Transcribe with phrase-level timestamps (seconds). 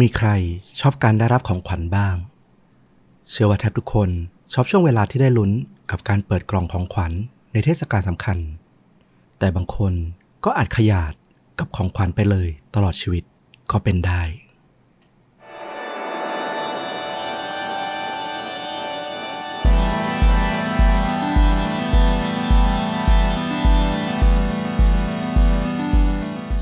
[0.00, 0.28] มีใคร
[0.80, 2.16] ชอบการได้รับของขวัญบ้าง
[3.30, 4.10] เชื่อว่าแทบทุกคน
[4.52, 5.50] ชอบช่วงเวลาที่ได้ลุ้น
[5.90, 7.12] กับการเปิดกล่องของขวัญ
[7.52, 8.38] ในเทศกาลสำคัญ
[9.38, 9.92] แต่บางคน
[10.44, 11.12] ก็อาจขยาด
[11.58, 13.24] กับของขวัญไปเลยตลอดชีวิต
[13.70, 14.22] ก็เป็นได้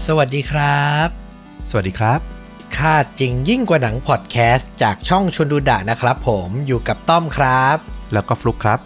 [0.07, 1.09] สวัสดีครับ
[1.71, 2.30] สวัสดีครับ
[2.79, 7.79] ฆาตจริงยิ่งกว่าหนังพอดแคสต์จากช่องชวนดูดะนะครับผมอยู่กับต้อมครับ
[8.13, 8.81] แล้วก็ฟลุกครับ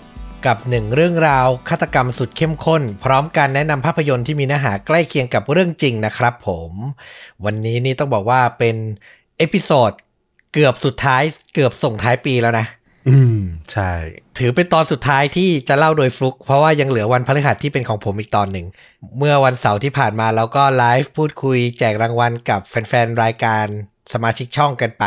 [0.46, 6.72] กับหนึ่งเรื่องราวฆาตกรรมสุดเข้มข้น พร้อมการแนะนำภาพยนตร์ที่มีเนื้อหาใกล้เคียงกับเรื่องจริงนะครับผม
[7.44, 8.76] วันนี้นี่ต้องบอกว่าเป็น
[9.38, 9.90] episode
[10.52, 11.22] เกือบสุดท้าย
[11.54, 12.66] เกือบส่งท้ายปีแล้วนะ
[13.08, 13.38] อืม
[13.72, 13.92] ใช่
[14.38, 18.66] ถือเป็นตอนสุดท้ายที่จะเล่าโดยฟลุก เพราะว่ายังเหลือวันพฤหัสที่เป็นของผมอีกตอนหนึ่ง
[19.18, 23.66] เมื่อวันเสาร์ที่ผ่านมาเราก็ไลฟ์พูดคุยแจกรางวัลกับแฟน ๆ รายการ
[24.12, 25.04] สมาชิกช่องกันไป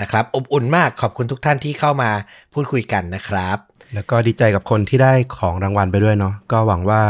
[0.00, 2.10] นะครับอบอุ่นมากขอบคุณทุกท่านที่เข้ามา
[2.52, 3.56] พูดคุยกันนะครับ
[3.94, 7.02] แล้วก็ดีใจกับคนที่ได้ของรางวัลไปด้วยเนาะก็หวังว่า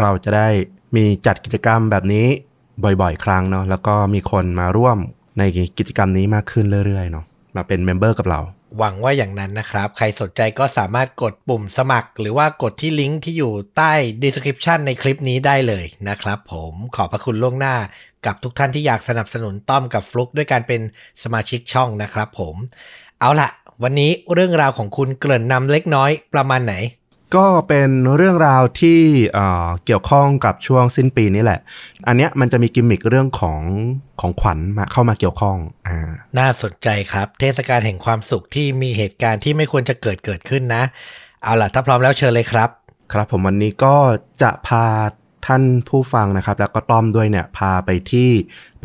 [0.00, 0.48] เราจะได้
[0.96, 2.26] มีจัดกิจกรรมแบบนี้
[2.84, 4.98] บ่อยๆ ครั้งเนาะแล้วก็มีคนมาร่วม
[5.38, 5.42] ใน
[5.78, 7.24] กิจกรรมนี้มากขึ้นเรื่อยๆเนาะ
[7.56, 8.40] มาเป็น member กับเรา
[8.78, 17.76] หวังว่าอย่างนั้นนะครับ ใครสนใจก็สามารถกดปุ่มสมัคร หรือว่ากดที่ลิงก์ที่อยู่ใต้ description ในคลิปนี้ได้เลยนะครับผมขอบพระคุณล่วงหน้า
[18.26, 20.80] กับทุกท่านที่อยากสนับสนุนต้อมกับฟลุกด้วยการเป็น
[21.22, 22.54] สมาชิกช่องนะครับผม
[23.20, 23.48] เอาละ
[23.82, 26.74] วันนี้เรื่องราวของคุณเกริ่นนำเล็กน้อยประมาณไหน
[27.36, 29.00] ก็เป็นเรื่องราวที่
[29.34, 31.60] เอ่อเกี่ยวข้องกับช่วงสิ้นปีนี่แหละ
[32.06, 33.60] อันเนี้ยมันจะมีกิมมิคเรื่องของ
[34.20, 40.82] ของขวัญมาเข้ามาเกี่ยวข้องอ่าน่าสนใจครับ เทศกาลแห่งความสุขที่มีเหตุการณ์ที่ไม่ควรจะเกิดเกิดขึ้นนะ
[41.42, 42.68] เอาล่ะถ้าพร้อมแล้วเชิญเลยครับ
[43.12, 43.96] ครับผมวันนี้ก็
[44.42, 44.86] จะพา
[45.46, 48.30] ท่านผู้ฟังนะครับ แล้วก็ต้อมด้วยเนี่ยพาไปที่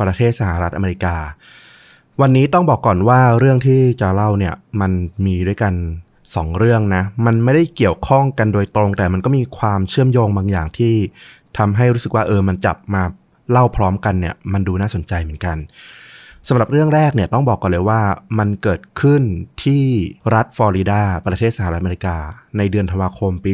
[0.00, 1.16] ประเทศสหรัฐอเมริกา
[2.20, 4.92] วันนี้ต้องบอกก่อนว่าเรื่องที่จะเล่าเนี่ยมัน
[5.26, 5.74] มีด้วยกัน
[6.36, 10.94] สองเรื่องนะ มันไม่ได้เกี่ยวข้องกันโดยตรง แต่มันก็มีความเชื่อมโยงบางอย่างที่
[11.58, 13.02] ทำให้รู้สึกว่าเออมันจับมา
[13.50, 15.56] เล่าพร้อมกันเนี่ยมันดูน่าสนใจเหมือนกัน
[16.48, 18.00] สำหรับเรื่องแรกเนี่ยต้องบอกก่อนเลยว่า
[18.38, 19.22] มันเกิดขึ้น
[19.64, 19.84] ที่
[20.34, 22.16] รัฐฟลอริดา ประเทศสหรัฐอเมริกา
[22.56, 23.52] ในเดือนธันวาคมปี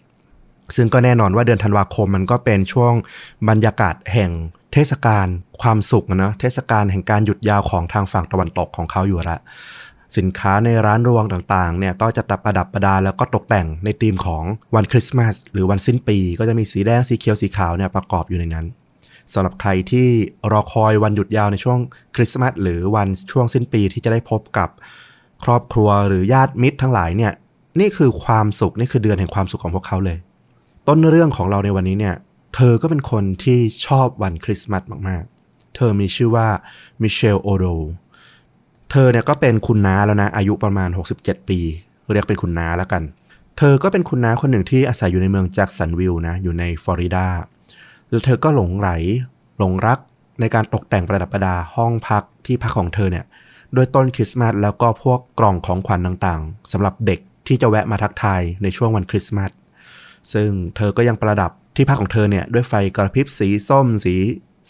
[0.00, 2.92] 2011 ซึ่งก็แน่นอนว่าเดือนธันวาคมมันก็เป็นช่วง
[3.48, 4.30] บรรยากาศแห่ง
[4.72, 5.26] เทศกาล
[5.62, 9.38] ความสุขนะเทศกาลแห่งการหยุดยาวของทางฝั่งตะวันตกของเขาอยู่ละ
[10.16, 18.66] สินค้าในร้านรวงต่างๆเนี่ยก็จะตัดประดับประดาแล้วก็ตกแต่งในธีมของวันคริสต์มาสหรือวันสิ้นปี ก็จะมีสีแดงสีเขียวสีขาวเนี่ยประกอบอยู่ในนั้น
[19.32, 20.08] สำหรับใครที่
[20.52, 21.78] รอคอยวันหยุดยาวในช่วง
[22.16, 24.68] คริสต์มาสหรือวันช่วงสิ้นปีที่จะได้พบกับ
[25.44, 27.32] ครอบครัวหรือญาติมิตรทั้งหลายเนี่ย
[27.80, 30.18] นี่คือความสุขนี่คือเดือนแห่งความสุขของพวกเขาเลย
[30.88, 32.14] ต้นเรื่องของเราในวันนี้เนี่ย
[32.54, 36.48] เธอก็เป็นคนที่ชอบวันคริสต์มาสมากๆ เธอมีชื่อว่า
[37.02, 37.64] มิเชลโอโด
[38.94, 41.58] เธอเนี่ยก็เป็นคุณน้าแล้วนะ อายุประมาณ 67 ปี
[42.12, 43.02] เรียกเป็นคุณน้าแล้วกัน
[43.58, 47.26] เธอก็เป็นคุณน้าคนหนึ่งที่อาศัยอยู่ในเมืองแจ็คสันวิลล์นะ อยู่ในฟลอริดา
[48.08, 48.88] แล้วเธอก็หลงไหล
[49.58, 49.98] หลงรัก
[50.40, 53.24] ในการตกแต่งประดับประดาห้องพักที่พักของเธอเนี่ย
[53.76, 59.50] ด้วยต้นคริสต์มาสแล้วก็พวกกล่องของขวัญต่างๆสำหรับเด็กที่จะแวะมาทักทายในช่วงวันคริสต์มาส
[60.32, 64.14] ซึ่งเธอก็ยังประดับที่พักของเธอเนี่ยด้วยไฟกระพริบสีส้มสี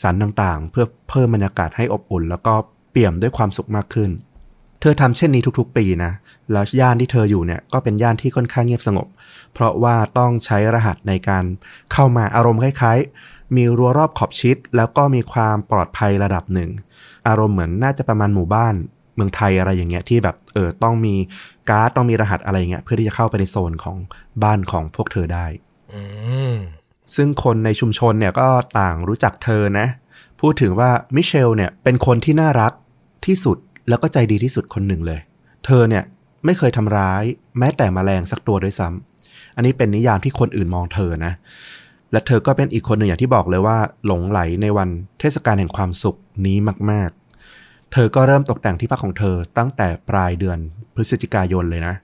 [0.03, 2.55] สันต่างๆ เพื่อเพิ่มบรรยากาศให้อบอุ่น แล้วก็
[2.93, 4.11] เปี่ยมด้วยความสุขมากขึ้น
[4.81, 6.13] เธอทำเช่นนี้ทุกๆ ปีนะ
[6.53, 9.07] แล้วย่านที่เธออยู่เนี่ยก็เป็นย่านที่ค่อนข้างเงียบสงบ
[9.53, 11.45] เพราะว่าต้องใช้รหัสในการ
[11.93, 16.71] เข้ามาอารมณ์คล้ายๆ มีรั้วรอบขอบชิด แล้วก็มีความปลอดภัยระดับหนึ่ง
[17.29, 18.75] อารมณ์เหมือนน่าจะประมาณหมู่บ้าน
[19.15, 21.15] เมืองไทยอะไรอย่างเงี้ยที่แบบเออต้องมี
[21.71, 23.97] การ์ดต้องมีรหัสอะไรอย่างเงี้ยเพื่อที่จะเข้าไปในโซนของ
[24.43, 25.47] บ้านของพวกเธอได้
[25.93, 26.03] อื
[26.55, 26.57] ม
[27.15, 28.49] ซึ่งคนในชุมชนเนี่ยก็
[28.79, 29.87] ต่างรู้จักเธอนะ
[30.41, 32.73] พูดถึงว่ามิเชลเนี่ยเป็นคนที่น่ารัก
[33.27, 33.57] ที่สุด
[33.89, 35.21] แล้วก็ใจดีที่สุดคนหนึ่งเลย
[35.65, 36.05] เธอเนี่ย
[36.45, 37.23] ไม่เคยทำร้าย
[37.59, 41.33] แม้แต่แมลงสักตัวด้วยซ้ำอันนี้เป็นนิยามที่คนอื่นมองเธอนะ
[42.13, 44.89] และเธอก็เป็นอีกคนหนึ่งอย่างที่บอกเลยว่า หลงไหลในวัน
[45.21, 46.57] เทศกาลแห่งความสุขนี้
[46.91, 47.11] มาก
[47.51, 50.59] ๆ เธอก็เริ่มตกแต่งที่พักของเธอตั้งแต่ปลายเดือน
[50.95, 51.95] พฤศจิกายนเลยนะ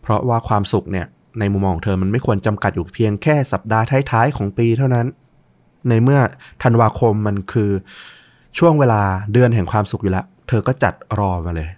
[0.00, 1.06] เพราะว่าความสุขเนี่ย
[1.38, 5.06] ในมุมมองของเธอมันไม่ควรจำกัดอยู่เพียงแค่สัปดาห์ท้ายๆของปีเท่านั้น
[5.88, 6.20] ในเมื่อ
[6.62, 7.70] ธันวาคมมันคือ
[8.58, 9.02] ช่วงเวลา
[9.32, 11.70] เดือนแห่งความสุขอยู่แล้วเธอก็จัดรอมาเลย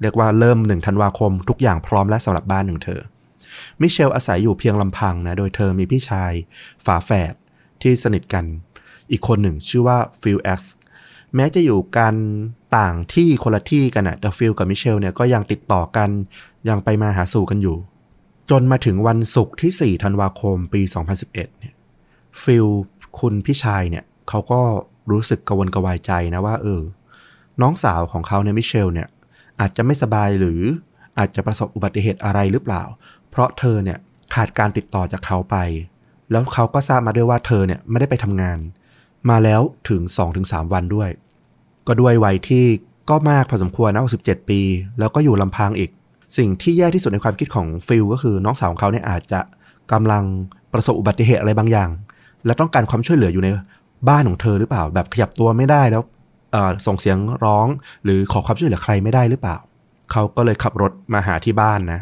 [0.00, 3.00] เรียกว่าเริ่มหนึ่งธันวาคมทุกอย่างพร้อมและสำหรับบ้านของเธอ
[3.80, 6.32] มิเชลอาศัยอยู่เพียงลำพังนะโดยเธอมีพี่ชาย
[6.84, 7.34] ฝาแฝด
[7.82, 8.44] ที่สนิทกัน
[9.10, 10.74] อีกคนหนึ่งชื่อว่าฟิลแอ็กซ์
[11.34, 12.14] แม้จะอยู่กัน
[12.76, 16.08] ต่างที่คนละที่กันอะแต่ฟิลกับมิเชลเนี่ยก็ยังติดต่อกัน
[16.68, 17.76] ยังไปมาหาสู่กันอยู่
[18.50, 20.82] จนมาถึงวันศุกร์ที่ 4 ธันวาคมปี
[21.20, 21.74] 2011 เนี่ย
[22.42, 22.66] ฟิล
[23.18, 24.62] คุณพี่ชายเนี่ยเขาก็
[25.10, 26.82] รู้สึกกวนกวายใจนะว่า เออ
[27.60, 29.08] น้องสาวของเขาเนี่ยมิเชลเนี่ย
[29.60, 30.60] อาจจะไม่สบายหรือ
[31.18, 32.82] อาจจะประสบอุบัติเหตุอะไรหรือเปล่า
[33.30, 33.98] เพราะเธอเนี่ย
[34.34, 35.56] ขาดการติดต่อจากเขาไป
[36.30, 38.58] แล้วเขาก็ทราบมาด้วยว่าเธอเนี่ยไม่ได้ไปทำงาน
[39.30, 40.00] มาแล้วถึง
[40.38, 41.10] 2-3 วันด้วย
[41.86, 42.64] ก็ด้วยวัยที่
[43.10, 44.60] ก็มากพอสมควรนะ67ปี
[44.98, 45.90] แล้วก็อยู่ลำพังอีก
[46.38, 49.40] สิ่งที่แย่ที่สุดในความคิดของฟิลก็คือน้องสาวของเขาเนี่ยอาจจะ
[49.92, 50.24] กำลัง
[50.72, 51.90] ประสบอุบัติเหตุอะไรบางอย่าง
[52.46, 53.48] และต้องการความช่วยเหลืออยู่ใน
[54.08, 56.02] บ้านของเธอหรือเปล่า แบบขยับตัวไม่ได้แล้ว
[56.52, 57.66] เอ่อส่งเสียงร้อง
[58.04, 59.56] หรือขอความช่วยเหลือใครไม่ได้หรือเปล่า
[60.12, 62.00] เขาก็เลยขับรถมาหาที่บ้านนะ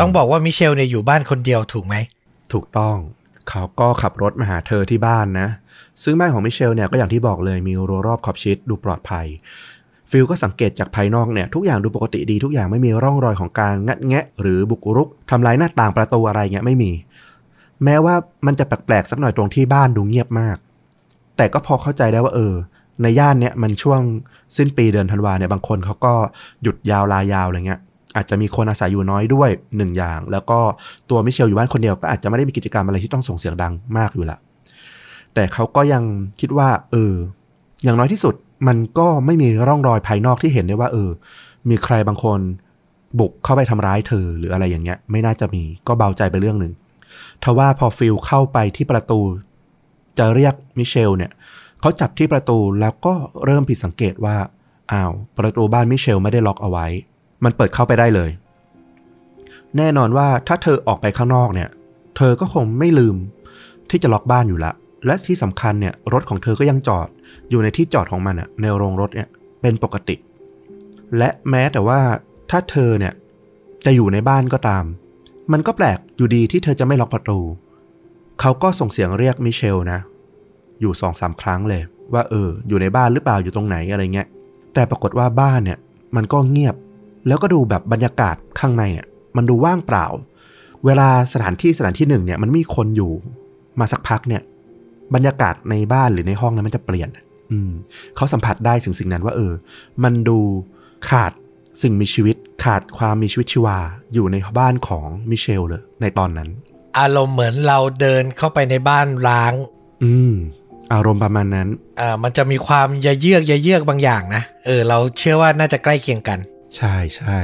[0.00, 1.94] ต้องบอกว่ามิเชลเนี่ยอยู่บ้านคนเดียวถูกไหม
[2.52, 2.96] ถูกต้อง
[3.48, 5.48] เขาก็ขับรถมาหาเธอที่บ้านนะ
[6.02, 9.26] ซึ่งบ้านของมิเชลเนี่ยก็อย่างที่บอกเลยมีรั้วรอบขอบชิดดูปลอดภัย
[10.10, 16.92] ฟิลก็สังเกตจากภายนอกเนี่ยทุกอย่างดูปกติดีทุกอย่างไม่มีร่องรอยของการงัดแงะ หรือบุกรุกทำลายหน้าต่างประตูอะไรเงี้ยไม่มี
[17.84, 18.14] แม้ว่า
[18.46, 20.56] มันจะแปลกๆสักหน่อยตรงที่บ้านดูเงียบมาก
[21.38, 22.54] แต่ก็พอเข้าใจได้ว่าเออ
[23.02, 24.00] ในย่านเนี่ยมันช่วง
[24.56, 26.12] สิ้นปีเดือนธันวาเนี่ยบางคนเขาก็
[26.62, 27.80] หยุดยาวลายาวอะไรเงี้ย
[28.16, 30.58] อาจจะมีคนอาศัยอยู่น้อยด้วยหนึ่งอย่าง แล้วก็
[31.10, 34.38] ตัวมิเชลอยู่บ้านคนเดียวก็อาจจะไม่ได้มีกิจกรรมอะไรที่ต้องส่งเสียงดังมากอยู่ละ
[35.34, 36.02] แต่เขาก็ยัง
[36.40, 37.14] คิดว่า เออ
[37.84, 38.34] อย่างน้อยที่สุด
[38.68, 41.10] มันก็ไม่มีร่องรอยภายนอกที่เห็นได้ว่า เออ
[41.68, 42.40] มีใครบางคน
[43.18, 46.72] บุกเข้าไปทำร้ายเธอหรืออะไรอย่างเงี้ย ไม่น่าจะมีก็เบาใจไปเรื่องหนึ่ง
[47.44, 49.20] ทว่าพอฟิลเข้าไปที่ประตู
[50.18, 51.30] จะเรียกมิเชลเนี่ย
[51.80, 54.36] เขาจับที่ประตูแล้วก็เริ่มผิดสังเกตว่า
[54.92, 56.86] อ้าวประตูบ้านมิเชลไม่ได้ล็อกเอาไว้
[57.44, 58.30] มันเปิดเข้าไปได้เลย
[59.76, 61.68] แน่นอนว่าถ้าเธอออกไปข้างนอกเนี่ย
[62.16, 63.16] เธอก็คงไม่ลืม
[63.90, 64.72] ที่จะล็อกบ้านอยู่ละ
[65.06, 67.08] และที่สำคัญเนี่ยรถของเธอก็ยังจอด
[67.50, 69.28] อยู่ในที่จอดของมันอะในโรงรถเนี่ย
[69.60, 70.16] เป็นปกติ
[71.18, 72.00] และแม้แต่ว่า
[72.50, 73.12] ถ้าเธอเนี่ย
[73.84, 74.84] จะอยู่ในบ้านก็ตาม
[75.52, 77.38] มันก็แปลกอยู่ดีที่เธอจะไม่ล็อกประตู
[78.40, 80.00] เขาก็ส่งเสียงเรียกมิเชลนะ
[80.80, 81.82] อยู่สองสามครั้งเลย
[82.14, 84.28] ว่าเออ อยู่ในบ้านหรือเปล่าอยู่ตรงไหนอะไรเงี้ย
[84.74, 85.78] แต่ปรากฏว่าบ้านเนี่ย
[86.16, 86.74] มันก็เงียบ
[87.26, 89.06] แล้วก็ดูแบบบรรยากาศข้างในเนี่ย
[89.36, 90.06] มันดูว่างเปล่า
[90.84, 93.12] เวลาสถานที่สถานที่หนึ่งเนี่ยมันมีคนอยู่
[93.80, 94.42] มาสักพักเนี่ย
[95.14, 97.08] บรรยากาศในบ้านหรือในห้องนั้นมันจะเปลี่ยน
[97.50, 97.70] อืม
[98.16, 99.52] เขาสัมผัสได้ถึงสิ่งนั้นว่า เออ
[100.04, 100.38] มันดู
[101.08, 101.32] ขาด
[101.82, 103.78] สิ่งมีชีวิต ขาดความมีชีวิตชีวา
[104.14, 106.48] อยู่ในบ้านของมิเชลเลยในตอนนั้น
[106.98, 109.52] อารมณ์เหมือนเราเดินเข้าไปในบ้านร้าง
[110.04, 110.34] อืม
[110.92, 111.68] อารมณ์ประมาณนั้น
[112.00, 116.38] อ่า มันจะมีความยะเยือกยะเยือกบางอย่างนะ เออ เราเชื่อว่าน่าจะใกล้เคียงกัน
[116.76, 117.38] ใช่ใช่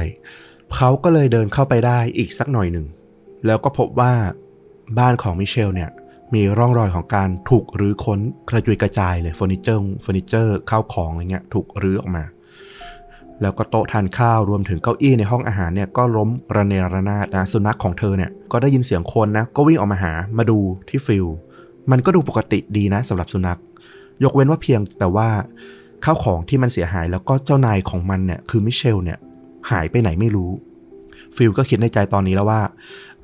[0.75, 2.85] เขาก็เลยเดินเข้าไปได้อีกสักหน่อยหนึ่ง
[3.45, 4.13] แล้วก็พบว่า
[4.99, 5.89] บ้านของมิเชลเนี่ย
[6.33, 8.19] มีร่องรอยของการถูกรื้อค้น
[8.49, 12.23] กระจุยกระจายเลยเฟอร์นิเจอร์เฟอร์นิเจอร์ข้าวของอะไรเงี้ยถูกรื้อออกมา
[13.41, 20.59] แล้วก็โต๊ะทานข้าวรวมถึงเก้าอี้ในห้องอาหารเนี่ยก็ล้มระเนระนาดนะสุนัขของเธอเนี่ยก็ได้ยินเสียงคนนะก็วิ่งออกมาหามาดู
[20.89, 21.25] ที่ฟิล
[21.91, 23.59] มันก็ดูปกติดีนะสำหรับสุนัข
[24.23, 25.29] ยกเว้นว่าเพียงแต่ว่า
[26.05, 29.17] ข้าวของที่มันเสียหายแล้วก็เจ้านายของมันเนี่ยคือมิเชลเนี่ย
[29.71, 30.51] หายไปไหนไม่รู้
[31.35, 32.61] ฟิลก็คิดในใจตอนนี้แล้วว่า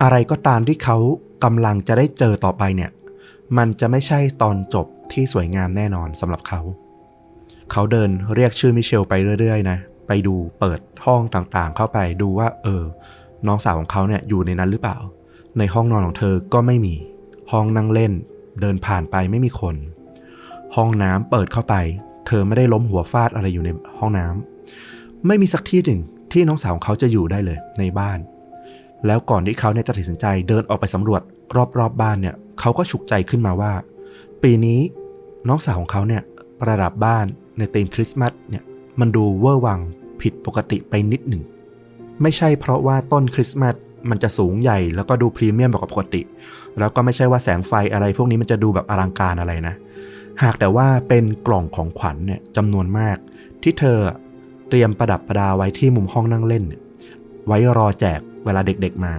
[0.01, 0.97] อะไรก็ตามที่เขา
[1.43, 2.89] กำลังจะได้เจอต่อไปเนี่ย
[3.57, 6.61] มันจะไม่ใช่ตอนจบที่สวยงามแน่นอนสำหรับเขา
[7.71, 9.77] เขาเดินเรียกชื่อมิเชลไปเรื่อยๆนะ
[10.13, 12.83] ไปดูเปิดห้องต่างๆ เข้าไปดูว่า เออ
[13.47, 14.97] น้องสาวของเขาเนี่ยอยู่ในนั้นหรือเปล่า
[15.57, 16.95] ในห้องนอนของเธอก็ไม่มี
[17.51, 18.13] ห้องนั่งเล่น
[18.61, 19.75] เดินผ่านไปไม่มีคน
[20.75, 21.75] ห้องน้ำเปิดเข้าไป
[22.27, 23.69] เธอไม่ได้ล้มหัวฟาดอะไรอยู่ใน
[23.99, 28.19] ห้องน้ำไม่มีสักที่หนึ่งที่น้องสาวของเขาจะอยู่ได้เลยในบ้าน
[29.05, 31.21] แล้วก่อนที่เขาเนี่ยจะตัดสินใจเดินออกไปสำรวจ
[31.55, 33.73] รอบๆบบ้านเนี่ยเขาก็ฉุกใจขึ้นมาว่า
[34.43, 34.79] ปีนี้
[35.47, 36.21] น้องสาวของเขาเนี่ย
[36.59, 37.25] ประดับบ้าน
[37.57, 38.63] ในธีมคริสต์มาสเนี่ย
[38.99, 39.79] มันดูเวอร์วัง
[40.21, 41.43] ผิดปกติไปนิดหนึ่ง
[42.21, 43.75] ไม่ใช่เพราะว่าต้นคริสต์มาส
[44.09, 46.21] มันจะสูงใหญ่แล้วก็ดูพรีเมียมกว่าปกติ
[46.79, 49.75] แล้วก็ไม่ใช่ว่าแสงไฟอะไร พวกนี้มันจะดูแบบอลังการอะไรนะ
[50.43, 53.17] หากแต่ว่าเป็นกล่องของขวัญเนี่ยจำนวนมาก
[53.63, 53.97] ที่เธอ
[54.69, 56.63] เตรียมประดับประดาไว้ที่มุมห้องนั่งเล่น
[57.47, 59.13] ไว้รอแจกเวลาเด็กๆมา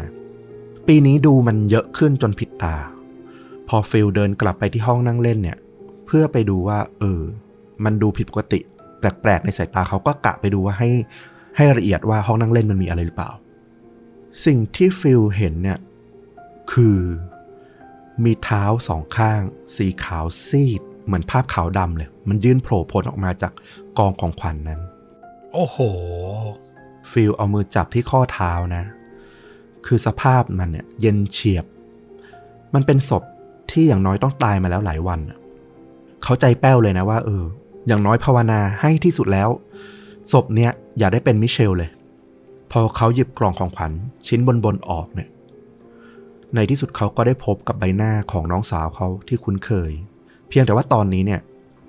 [0.87, 2.77] ปีนี้ดูมันเยอะขึ้นจนผิดตา
[3.69, 5.59] พอฟิลเดินกลับไปที่ห้องนั่งเล่นเนี่ย
[6.07, 7.21] เพื่อไปดูว่า เออ
[7.85, 8.61] มันดูผิดปกติ
[9.03, 10.91] แปลกๆในสายตาเขาก็กะไปดูว่าให้
[11.57, 13.31] ให้ละเอียดว่าห้องนั่งเล่นมันมีอะไรหรือเปล่า
[14.45, 15.79] สิ่งที่ฟิลเห็นเนี่ย
[16.73, 16.99] คือ
[18.25, 19.41] มีเท้าสองข้าง
[19.77, 23.53] สีขาวซีด เหมือนภาพขาวดำเลย มันยื่นโผล่พ้นออกมาจาก
[23.99, 24.81] กองของขวัญนั้น
[25.53, 25.79] โอ้โห
[27.11, 28.85] ฟิลเอามือจับที่ข้อเท้านะ
[29.87, 31.65] คือสภาพมันเนี่ยเย็นเฉียบ
[32.75, 33.23] มันเป็นศพ
[33.71, 35.39] ที่อย่างน้อยต้องตายมาแล้วหลายวันน่ะ
[36.25, 37.45] เขาใจแป้วเลยนะว่า เออ
[37.87, 39.49] อย่างน้อยภาวนาให้ที่สุดแล้ว
[40.33, 41.91] ศพเนี่ยอย่าได้เป็นมิเชลเลย
[42.73, 43.93] พอเขาหยิบกล่องของขวัญ
[44.27, 45.29] ชิ้นบนบนออกเนี่ย
[46.55, 49.93] ในที่สุดเขาก็ได้พบกับใบหน้าของน้องสาวเขาที่คุ้นเคย
[50.49, 51.41] เพียงแต่ว่าตอนนี้เนี่ย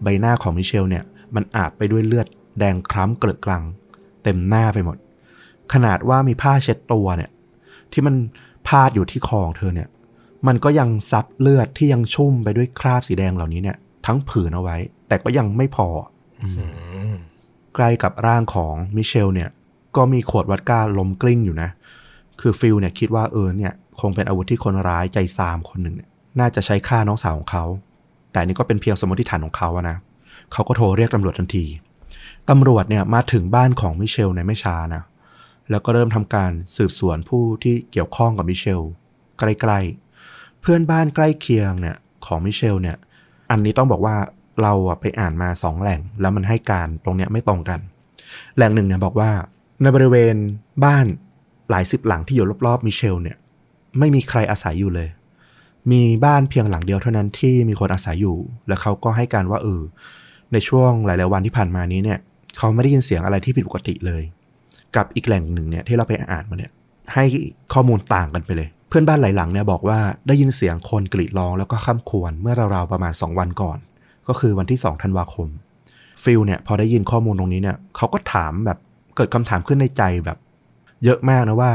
[0.04, 1.04] ใบหน้าของมิเชลเนี่ย
[1.36, 2.28] มันอาบไปด้วยเลือด
[2.60, 3.64] แดงคล้ำเกลือกลัง
[4.24, 4.98] เต็มหน้าไปหมด
[5.74, 7.32] ขนาดว่ามีผ้าเช็ดตัวเนี่ย
[7.92, 8.16] ที่มัน
[8.68, 9.90] พาดอยู่ที่คอของเธอเนี่ย
[10.48, 14.78] มันก็ยังซับเลือดที่ยังชุ่มไปด้วยคราบสีแดงเหล่านี้เนี่ย ทั้งผืนเอาไว้
[15.14, 15.88] แต่ก็ยังไม่พอ
[17.76, 19.50] ใกล้กับร่างของมิเชลเนี่ย
[19.96, 21.70] ก็มีขวดวอดก้าล้มกลิ้งอยู่นะ
[22.42, 27.66] คือฟิลเนี่ยคิดว่าเออเนี่ย คงเป็นอาวุธที่คนร้ายใจทรามคนหนึ่งเนี่ย น่าจะใช้ฆ่าน้องสาวของเขา
[28.32, 29.98] แต่อันนี่ก็เป็นเพียงสมมติฐานของเขาอะนะ
[30.52, 31.66] เขาก็โทรเรียกตำรวจทันที
[32.50, 35.04] ตำรวจเนี่ยมาถึงบ้านของมิเชลในไม่ช้านะ
[35.70, 38.82] แล้วก็เริ่มทำการสืบสวนผู้ที่เกี่ยวข้องกับมิเชล
[39.40, 42.98] ใกล้ๆ เพื่อนบ้านใกล้เคียงเนี่ยของมิเชลเนี่ย
[43.52, 44.16] อันนี้ต้องบอกว่า
[44.62, 47.80] เราอะไปอ่านมาสองแหล่ง แล้วมันให้การตรงเนี้ยไม่ตรงกัน
[48.56, 49.32] แหล่งหนึ่งเนี่ยบอกว่า
[49.82, 50.36] ในบริเวณ
[50.86, 51.06] บ้าน
[51.70, 53.38] หลายสิบหลังที่อยู่รอบๆมิเชลเนี่ย
[54.00, 55.10] ไม่มีใครอาศัยอยู่เลย
[55.92, 59.82] มีบ้านเพียงหลังเดียวเท่านั้นที่มีคนอาศัยอยู่ แล้วเขาก็ให้การว่าเออ
[60.54, 62.20] ในช่วงหลายๆวันที่ผ่านมานี้เนี่ย
[62.58, 64.24] เขาไม่ได้ยินเสียงอะไรที่ผิดปกติเลย
[64.96, 66.72] กับอีกแหล่งหนึ่งเนี่ยที่เราไปอ่านมาเนี่ย
[67.14, 67.24] ให้
[67.74, 73.78] ข้อมูลต่างกันไปเลยเพื่อนบ้านหลายหลังเนี่ยบอกว่าได้ยินเสียงคนกรีดร้องแล้วก็ข้ามควรเมื่อราวๆประมาณ 2 วันก่อน
[74.28, 75.48] ก็คือวันที่ 2 ธันวาคม
[76.24, 78.78] ฟิลเนี่ยพอได้ยินข้อมูลตรงนี้เนี่ยเขาก็ถามแบบ
[79.16, 80.38] เกิดคำถามขึ้นในใจแบบ
[81.04, 81.72] เยอะมากนะว่า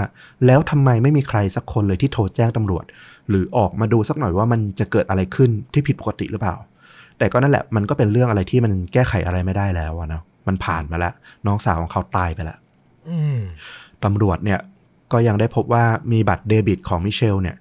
[0.46, 2.84] แล้วทำไมไม่มีใครสักคนเลยที่โทรแจ้งตำรวจ
[3.28, 6.56] หรือออกมาดูสักหน่อยว่ามันจะเกิดอะไรขึ้นที่ผิดปกติหรือเปล่า
[7.18, 11.12] แต่ก็นั่นแหละมันก็เป็นเรื่องอะไรที่มันแก้ไขอะไรไม่ได้แล้วอะเนาะมันผ่านมาแล้ว
[11.46, 12.58] น้องสาวของเขาตายไปแล้ว
[13.08, 13.38] อืม
[14.04, 14.60] ตำรวจเนี่ย
[15.12, 17.56] ก็ยังได้พบว่ามีบัตรเดบิตของมิเชลเนี่ย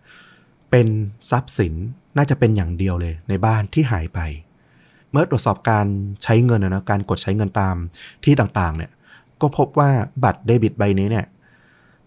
[0.72, 0.88] เป็น
[1.30, 1.74] ทรัพย์สิน
[2.18, 4.20] น่าจะเป็นอย่างเดียวเลยในบ้านที่หายไป
[5.12, 5.86] เมื่อตรวจสอบการ
[6.24, 7.76] ใช้เงินนะการกดใช้เงินตาม
[8.24, 8.92] ที่ต่างๆ เนี่ย
[9.42, 9.90] ก็พบว่า
[10.24, 11.26] บัตรเดบิตใบนี้เนี่ย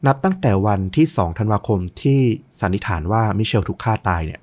[0.06, 2.20] นับตั้งแต่วันที่ 2 ธันวาคมที่
[2.60, 4.40] สันนิษฐานว่ามิเชลถูกฆ่าตายเนี่ย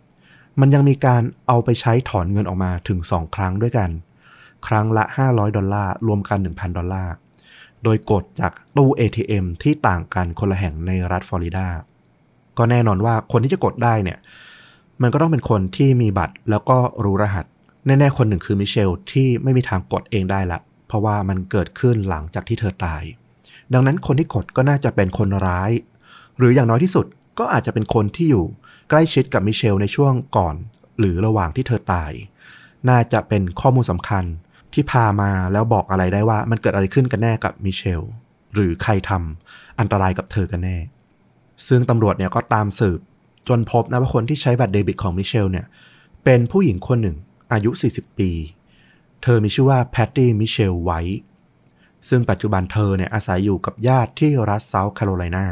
[0.60, 3.90] มันยังมีการเอาไปใช้ถอนเงินออกมาถึง 2 ครั้งด้วยกัน
[4.68, 7.14] ครั้งละ 500 ดอลลาร์ รวมกัน 1,000 ดอลลาร์
[7.84, 11.68] โดยกดจากตู้ ATM ที่ต่างกันคนละแห่งในรัฐฟลอริดา
[12.58, 14.18] ก็แน่นอนว่าคนที่จะกดได้เนี่ย
[15.02, 17.46] มันก็ต้องเป็นคนที่มีบัตรแล้วก็รู้รหัส
[17.88, 23.04] แน่ๆคนหนึ่งคือมิเชลที่ไม่มีทางกดเองได้ละ เพราะว่ามันเกิดขึ้นหลังจากที่เธอตาย
[23.74, 25.72] ดังนั้นคนที่กดก็น่าจะเป็นคนร้าย
[26.38, 27.06] หรืออย่างน้อยที่สุด
[27.40, 28.46] ก็อาจจะเป็นคนที่อยู่
[28.90, 30.56] ใกล้ชิดกับมิเชลในช่วงก่อน
[31.00, 32.12] หรือระหว่างที่เธอตาย
[32.90, 34.24] น่าจะเป็นข้อมูลสำคัญ
[34.74, 38.02] ที่พามาแล้วบอกอะไรได้ว่ามันเกิดอะไรขึ้นกันแน่กับมิเชล
[38.54, 40.78] หรือใครทำอันตรายกับเธอกันแน่
[41.68, 43.00] ซึ่งตำรวจเนี่ยก็ตามสืบ
[43.48, 45.66] จนพบนะว่าคนที่ใช้บัตรเดบิตของมิเชลเนี่ย
[46.24, 47.18] เป็นผู้หญิงคนหนึ่ง
[47.52, 48.32] อายุ 40 ปี
[49.24, 51.22] เธอมีชื่อว่าแพตตี้มิเชลไวท์
[52.10, 55.46] ซึ่งปัจจุบันเธอเนี่ยอาศัยอยู่กับญาติที่รัฐเซาท์แคโรไลนา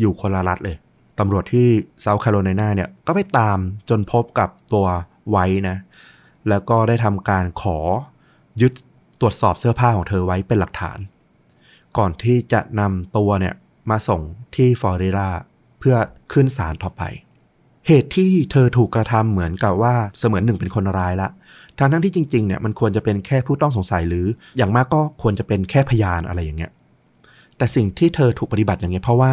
[0.00, 0.76] อยู่คนละรัฐเลย
[1.18, 1.68] ตำรวจที่
[2.00, 3.58] เซาท์แคโรไลนาเนี่ยก็ไปตาม
[3.88, 4.86] จนพบกับตัว
[5.30, 5.78] ไวท์นะ
[6.48, 7.78] แล้วก็ได้ทำการขอ
[8.60, 8.72] ยึด
[9.20, 10.98] ตรวจสอบเสื้อผ้าของเธอไว้เป็นหลักฐาน
[11.96, 13.54] ก่อนที่จะนำตัวเนี่ย
[13.90, 14.22] มาส่ง
[14.54, 15.28] ที่ฟลอริดา
[15.78, 15.96] เพื่อ
[16.32, 17.02] ขึ้นศาลต่อไป
[17.86, 21.28] เหตุที่เธอถูกกระทำเหมือนกับว่าเสมือนหนึ่งเป็นคนร้ายละ
[21.78, 24.26] ทั้งทั้งที่จริงๆเนี่ยมันควรจะเป็นแค่ผู้ต้องสงสัยหรือ
[24.56, 26.72] อย่างมากก็ควรจะเป็นแค่พยานอะไรอย่างเงี้ย
[27.56, 29.32] แต่สิ่งที่เธอถูกปฏิบัติอย่างเงี้ยเพราะว่า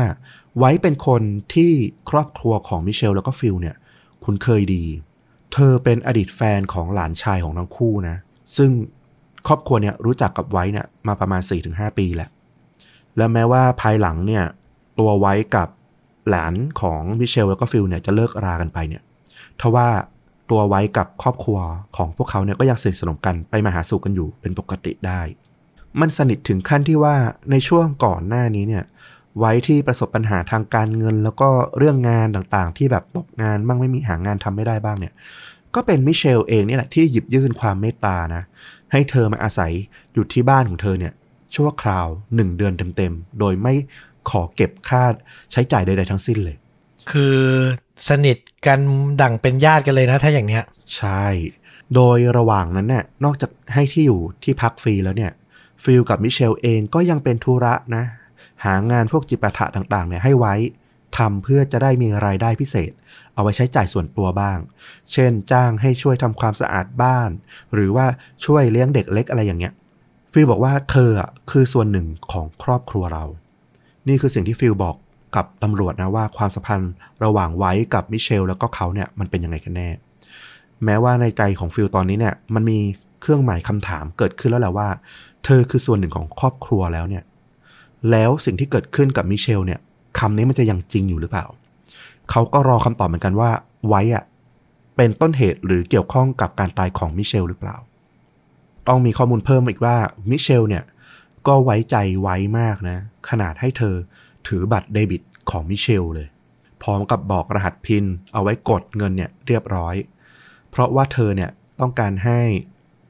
[0.60, 1.22] ไว้เป็นคน
[1.53, 1.72] ที่
[2.10, 3.75] ครอบครัวของมิเชลแล้วก็ฟิลเนี่ย
[4.24, 4.84] คุ้นเคยดี
[5.53, 8.15] เธอเป็นอดีตแฟนของหลานชายของทั้งคู่นะ
[8.58, 8.72] ซึ่ง
[9.48, 12.29] ครอบครัวเนี่ยรู้จักกับไว้เนี่ยมาประมาณ 4-5 ปีแล้ว
[13.17, 14.43] และแม้ว่าภายหลังเนี่ย
[15.00, 15.67] ตัวไว้กับ
[16.30, 19.01] หลานของมิเชลแล้วก็ฟิลเนี่ยจะเลิกรากันไปเนี่ย
[19.62, 19.88] ทว่า
[20.50, 21.60] ตัวไว้กับครอบครัว
[21.98, 25.22] ของพวกเขาเนี่ยก็ยังสนิทสนมกันไปมาหาสู่กันอยู่เป็นปกติได้
[26.00, 27.16] มันสนิทถึงขั้นที่ว่า
[27.51, 28.84] ในช่วงก่อนหน้านี้เนี่ย
[29.40, 35.13] ไว้ที่ประสบปัญหาทางการเงิน แล้วก็เรื่องงานต่างๆ ที่แบบตกงานบ้างไม่มีหางานทำไม่ได้บ้างเนี่ย
[35.75, 38.44] ก็เป็นมิเชลเองนี่แหละที่หยิบยื่นความเมตตานะ
[38.92, 39.72] ให้เธอมาอาศัย
[40.13, 41.13] อยู่ที่บ้านของเธอเนี่ย
[41.56, 43.74] ชั่วคราวหนึ่งเดือนเต็มๆ โดยไม่
[44.30, 45.04] ขอเก็บค่า
[45.51, 46.56] ใช้จ่ายใด ๆ ทั้งสิ้นเลย
[47.12, 47.40] คือ
[48.10, 48.38] สนิท
[48.68, 48.80] กัน
[49.22, 50.63] ดั่งเป็นญาติกันเลยนะ ถ้าอย่างเนี้ย
[50.98, 51.25] ใช่
[51.96, 55.32] โดยระหว่างนั้นเนี่ยนอกจากให้ที่อยู่ที่พักฟรีแล้วเนี่ย
[55.84, 58.04] ฟิลกับมิเชลเองก็ยังเป็นธุระนะ
[58.63, 60.56] หางานพวกจิปาถะต่างๆเนี่ยให้ไว้
[61.18, 62.92] ทำเพื่อจะได้มีรายได้พิเศษ
[63.34, 64.60] เอาไว้ใช้จ่ายส่วนตัวบ้าง
[65.12, 67.30] เช่น จ้างให้ช่วยทำความสะอาดบ้าน
[67.74, 68.06] หรือว่า
[68.46, 69.74] ช่วยเลี้ยงเด็กเล็กอะไรอย่างเงี้ย
[70.32, 73.25] ฟิลบอกว่าเธออะคือส่วนหนึ่งของครอบครัวเรา
[74.08, 74.96] นี่คือสิ่งที่ฟิลบอก
[75.36, 76.91] กับตำรวจนะว่าความสัมพันธ์
[77.24, 79.89] ระหว่างไว้กับมิเชลแล้วก็เขาเนี่ยมันเป็นยังไงกันแน่
[80.86, 82.79] แม้ว่าในใจของฟิลตอนนี้เนี่ยมันมี
[83.22, 84.88] เครื่องหมายคำถามเกิดขึ้นแล้วแหละว่า
[85.46, 87.24] เธอคือส่วนหนึ่งของครอบครัวแล้วเนี่ย
[88.12, 89.79] แล้วสิ่งที่เกิดขึ้นกับมิเชลเนี่ย
[90.20, 91.46] คำนี้มันจะยังจริงอยู่หรือเปล่า
[92.31, 93.50] เขาก็รอคำตอบเหมือนกันว่า
[93.88, 94.24] ไว้อะ
[94.96, 97.75] เป็นต้นเหตุหรือเกี่ยวข้องกับการตายของมิเชลหรือเปล่า
[98.88, 99.96] ต้องมีข้อมูลเพิ่มอีกว่า
[100.29, 100.84] มิเชลเนี่ย
[101.48, 102.98] ก็ไว้ใจไว้มากนะ
[103.30, 103.96] ขนาดให้เธอ
[104.48, 105.22] ถือบัตรเดบิต
[105.52, 106.28] ของมิเชลเลย
[106.84, 109.96] พร้อมกับบอกรหัสพินเอาไว้กดเงินเนี่ยเรียบร้อย
[110.72, 111.50] เพราะว่าเธอเนี่ย
[111.82, 112.40] ต้องการให้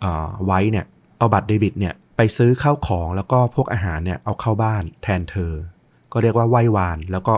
[0.03, 0.11] อ่
[0.45, 0.85] ไว้เนี่ย
[1.17, 5.53] เอาบัตรเดบิตเนี่ยไปซื้อข้าวของแล้วก็พวกอาหารเนี่ยเอาเข้าบ้านแทนเธอ
[6.11, 7.35] ก็เรียกว่าไหว้วานแล้วก็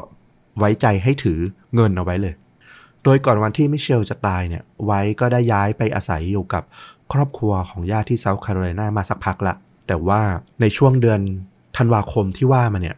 [0.59, 1.39] ไว้ใจให้ถือ
[1.75, 2.35] เงินเอาไว้เลย
[3.03, 6.63] โดยก่อนวันที่มิเชลจะตายเนี่ยไว้ก็ได้ย้ายไปอาศัยอยู่กับ
[7.13, 9.55] ครอบครัวของญาติที่เซาท์แคโรไลนามาสักพักละ
[9.87, 10.21] แต่ว่า
[10.61, 11.19] ในช่วงเดือน
[11.77, 12.97] ธันวาคมที่ว่ามาเนี่ย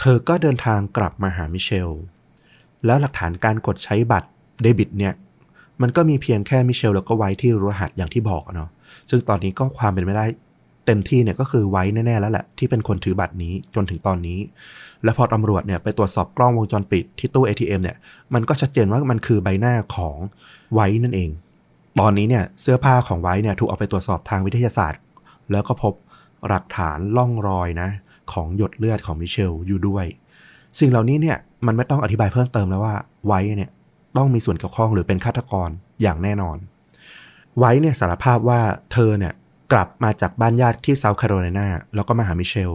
[0.00, 1.90] เธอก็เดินทางกลับมาหามิเชล
[2.86, 4.28] แล้วหลักฐานการกดใช้บัตร
[4.62, 5.14] เดบิตเนี่ย
[5.82, 8.70] มันก็มีเพียงแค่มิเชลแล้วก็ไว้ที่รู้รหัสอย่างที่บอกเนาะ
[9.10, 10.26] ซึ่งตอนนี้ก็ความเป็นไม่ได้
[10.86, 14.38] เต็มที่เนี่ยก็คือไว้แน่ๆแล้วแหละที่เป็นคนถือบัตรนี้จนถึงตอนนี้
[15.04, 17.96] และพอตำรวจเนี่ยไปตรวจสอบกล้องวงจรปิดที่ตู้ ATM เนี่ย
[18.34, 20.16] มันก็ชัดเจนว่ามันคือใบหน้าของ
[20.74, 21.30] ไว้นั่นเอง
[22.00, 25.00] ตอนนี้เนี่ยเสื้อผ้าของไว้เนี่ยถูกเอาไปตรวจสอบทางวิทยาศาสตร์
[25.52, 25.92] แล้วก็พบ
[26.48, 27.88] หลักฐานล่องรอยนะ
[28.32, 30.06] ของหยดเลือดของมิเชลอยู่ด้วย
[30.80, 32.94] สิ่งเหล่านี้เนี่ยมันไม่ต้องอธิบายเพิ่มเติมแล้วว่า
[33.26, 33.70] ไว้เนี่ย
[34.16, 35.68] ต้องมีส่วนเกี่ยวข้องหรือเป็นฆาตกร
[36.02, 36.56] อย่างแน่นอน
[37.58, 38.60] ไว้เนี่ยสารภาพว่า
[38.92, 39.32] เธอเนี่ย
[39.72, 42.72] กลับมาจากบ้านญาติที่เซาท์แคโรไลนาแล้วก็มาหามิเชล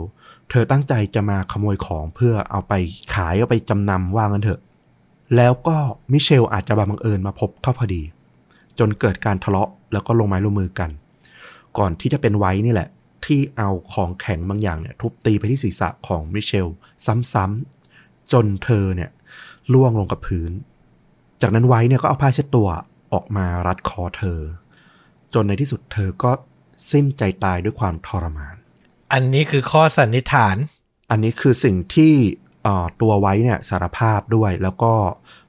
[0.50, 2.74] เธอตั้งใจจะมาขโมยของเพื่อเอาไป
[3.14, 4.62] ขายเอาไปจำนำว่างันเถอะ
[5.36, 5.78] แล้วก็
[6.12, 8.02] มิเชลอาจจะบังเอิญมาพบเข้าพอดี
[8.80, 10.90] จนเกิดการทะเลาะแล้วก็ลงไม้ลงมือกัน
[11.78, 12.90] ก่อนที่จะเป็นไว้นี่แหละ
[13.26, 16.68] ที่เอาของแข็งบางอย่างเนี่ยทุบตีไปที่ศีรษะของมิเชล
[17.34, 19.10] ซ้ำๆจนเธอเนี่ย
[19.74, 20.52] ล่วงลงกับพื้น
[21.42, 22.68] จากนั้นไว้เนี่ยก็เอาผ้าเช็ดตัว
[23.14, 24.40] ออกมารัดคอเธอ
[25.34, 26.32] จนในที่สุดเธอก็
[26.92, 28.56] สิ้นใจตายด้วยความทรมาน
[29.14, 30.56] อันนี้คือข้อสันนิษฐาน
[31.12, 32.14] อันนี้คือสิ่งที่
[32.64, 34.94] เอ่อตัวไว้เนี่ยสารภาพด้วยแล้วก็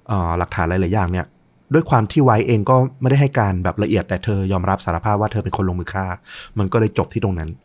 [0.09, 1.26] เอ่อหลักฐานหลายๆอย่างเนี่ย
[1.75, 6.07] ด้วยความที่ไว้เองก็ไม่ได้ให้การแบบละเอียดแต่เธอยอมรับสารภาพว่าเธอเป็นคนลงมือฆ่า
[6.59, 7.63] มันก็เลยจบที่ตรงนั้นอืม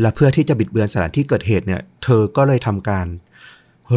[0.00, 3.06] และเพื่อที่จะบิดเบือนสถานที่เกิดเหตุเนี่ย เธอก็เลยทำการ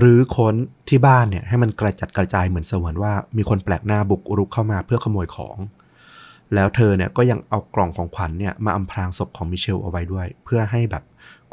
[0.03, 0.55] รื้อค้น
[0.89, 5.57] ที่บ้านเนี่ยให้มันกระจัดกระจายเหมือนเสมือนว่า มีคนแปลกหน้าบุกรุกเข้ามาเพื่อขโมยของ
[6.55, 11.03] แล้วเธอเนี่ยก็ยังเอากล่องของขวัญเนี่ยมาอำพรางศพของมิเชลเอาไว้ด้วย เพื่อให้แบบ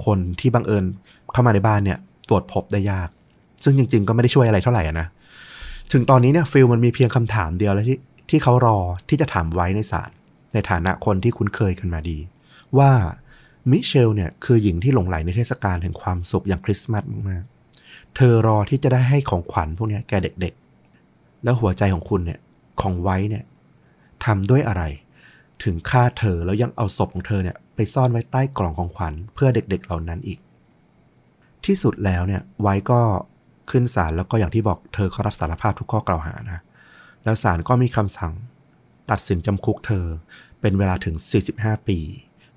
[0.04, 0.84] คนที่บังเอิญ
[1.32, 3.08] เข้ามาในบ้านเนี่ย ตรวจพบได้ยาก
[3.64, 5.06] ซึ่งจริง ๆ ก็ไม่ได้ช่วยอะไรเท่าไหร่นะ
[5.92, 7.98] ถึงตอนนี้เนี่ยฟิลมันมีเพียงคำถามเดียวแล้วที่
[8.30, 8.78] ที่เขารอ
[9.08, 10.10] ที่จะถามไว้ในศาล
[10.54, 12.18] ในฐานะคนที่คุ้นเคยกันมาดี
[12.78, 12.90] ว่า
[13.70, 22.40] มิเชลเนี่ยคือหญิงที่หลงไหลในเทศกาลแห่งความสุขอย่างคริสต์มาสมากๆ เธอรอที่จะได้ให้ของขวัญพวกนี้แก่เด็กๆ แล้วหัวใจของคุณเนี่ย
[22.80, 23.44] ของไว้เนี่ย
[24.24, 24.82] ทำด้วยอะไร
[25.64, 30.38] ถึงฆ่าเธอแล้วยังเอาศพของเธอเนี่ยไปซ่อนไว้ใต้กล่องของขวัญเพื่อเด็กๆเหล่านั้นอีก
[31.64, 33.00] ที่สุดแล้วเนี่ยไว้ก็
[33.70, 36.60] ขึ้นศาลแล้วก็อย่างที่บอกเธอเขารับสารภาพทุกข้อกล่าวหานะ
[37.24, 38.32] แล้วศาลก็มีคำสั่ง
[39.10, 40.06] ตัดสินจำคุกเธอ
[40.60, 41.14] เป็นเวลาถึง
[41.52, 41.98] 45 ปี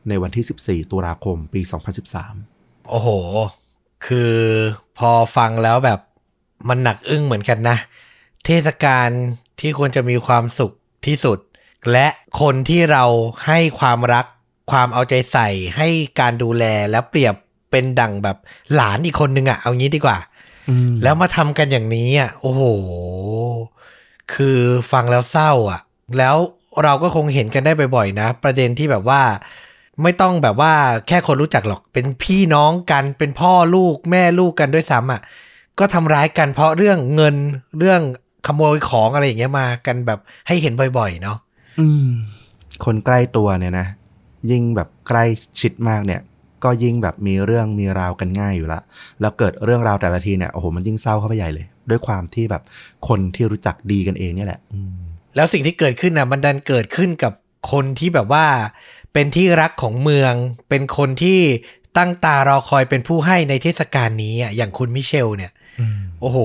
[0.09, 1.61] ในวันที่ 14 ตุลาคมปี
[2.25, 3.09] 2013 โอ้โห
[4.05, 4.35] คือ
[4.97, 5.99] พอฟังแล้วแบบ
[6.69, 7.77] มันหนักอึ้งเหมือนกันนะ
[8.45, 9.09] เทศกาล
[9.59, 10.71] ที่ควรจะมีความสุข
[11.05, 11.39] ที่สุด
[11.91, 12.07] และ
[12.41, 13.03] คนที่เรา
[13.45, 14.25] ให้ความรัก
[14.71, 15.87] ความเอาใจใส่ให้
[16.19, 17.35] การดูแลแล้วเปรียบ
[17.71, 18.37] เป็นดั่งแบบ
[18.75, 20.17] หลานอีกคนนึงอะเอางี้ดีกว่า
[21.03, 22.61] แล้วมาทำกันอย่างนี้อะโอ้โห
[24.33, 24.59] คือ
[24.91, 25.81] ฟังแล้วเศร้าอะ
[26.17, 26.35] แล้ว
[26.83, 29.21] เราก็คงเห็นกันได้บ่อยๆนะ ประเด็นที่แบบว่า
[30.01, 30.73] ไม่ต้องแบบว่า
[31.07, 35.21] แค่คนรู้จักหรอกเป็นพี่น้องกันเป็นพ่อลูกแม่ลูกกันด้วยซ้ำอะ
[35.79, 37.35] ก็ทำร้ายกันเพราะเรื่องเงิน
[37.79, 38.01] เรื่อง
[38.47, 41.37] ขโมยของอะไรอย่างเงี้ยมากันแบบให้เห็นบ่อยๆ เนาะ
[41.79, 42.07] อืม
[42.85, 43.87] คนใกล้ตัวเนี่ยนะ
[44.51, 45.23] ยิ่งแบบใกล้
[45.59, 46.21] ชิดมากเนี่ย
[46.63, 48.79] ก็ยิ่งแบบมีเรื่องมีราวกันง่ายอยู่ละ
[49.21, 52.63] แล้วเกิดเรื่องราวแต่ละทีเนี่ยโอ้โหมันยิ่งเศร้าเข้าไปใหญ่เลย ด้วยความที่แบบ
[53.07, 54.95] คนที่รู้จักดีกันเองเนี่ยแหละ อืม
[55.35, 57.33] แล้วสิ่งที่เกิดขึ้นน่ะมันดันเกิดขึ้นกับ
[57.71, 58.45] คนที่แบบว่า
[59.13, 60.33] เป็นที่รักของเมือง
[60.69, 61.39] เป็นคนที่
[61.97, 65.51] ตั้งตารอคอยเป็นผู้ให้ในเทศกาลนี้อะอย่างคุณมิเชลเนี่ย
[66.21, 66.37] โอ้โห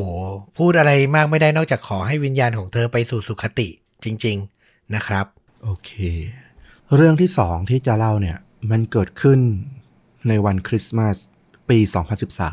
[0.59, 3.69] พูดอะไรมากไม่ได้นอกจากขอให้วิญญาณของเธอไปสู่สุคติ
[4.05, 5.27] จริง ๆนะครับ
[5.65, 5.91] โอเค
[6.95, 8.39] เรื่องที่สองที่จะเล่าเนี่ย
[8.71, 9.41] มันเกิดขึ้น
[10.29, 11.17] ในวันคริสต์มาส
[11.69, 11.79] ปี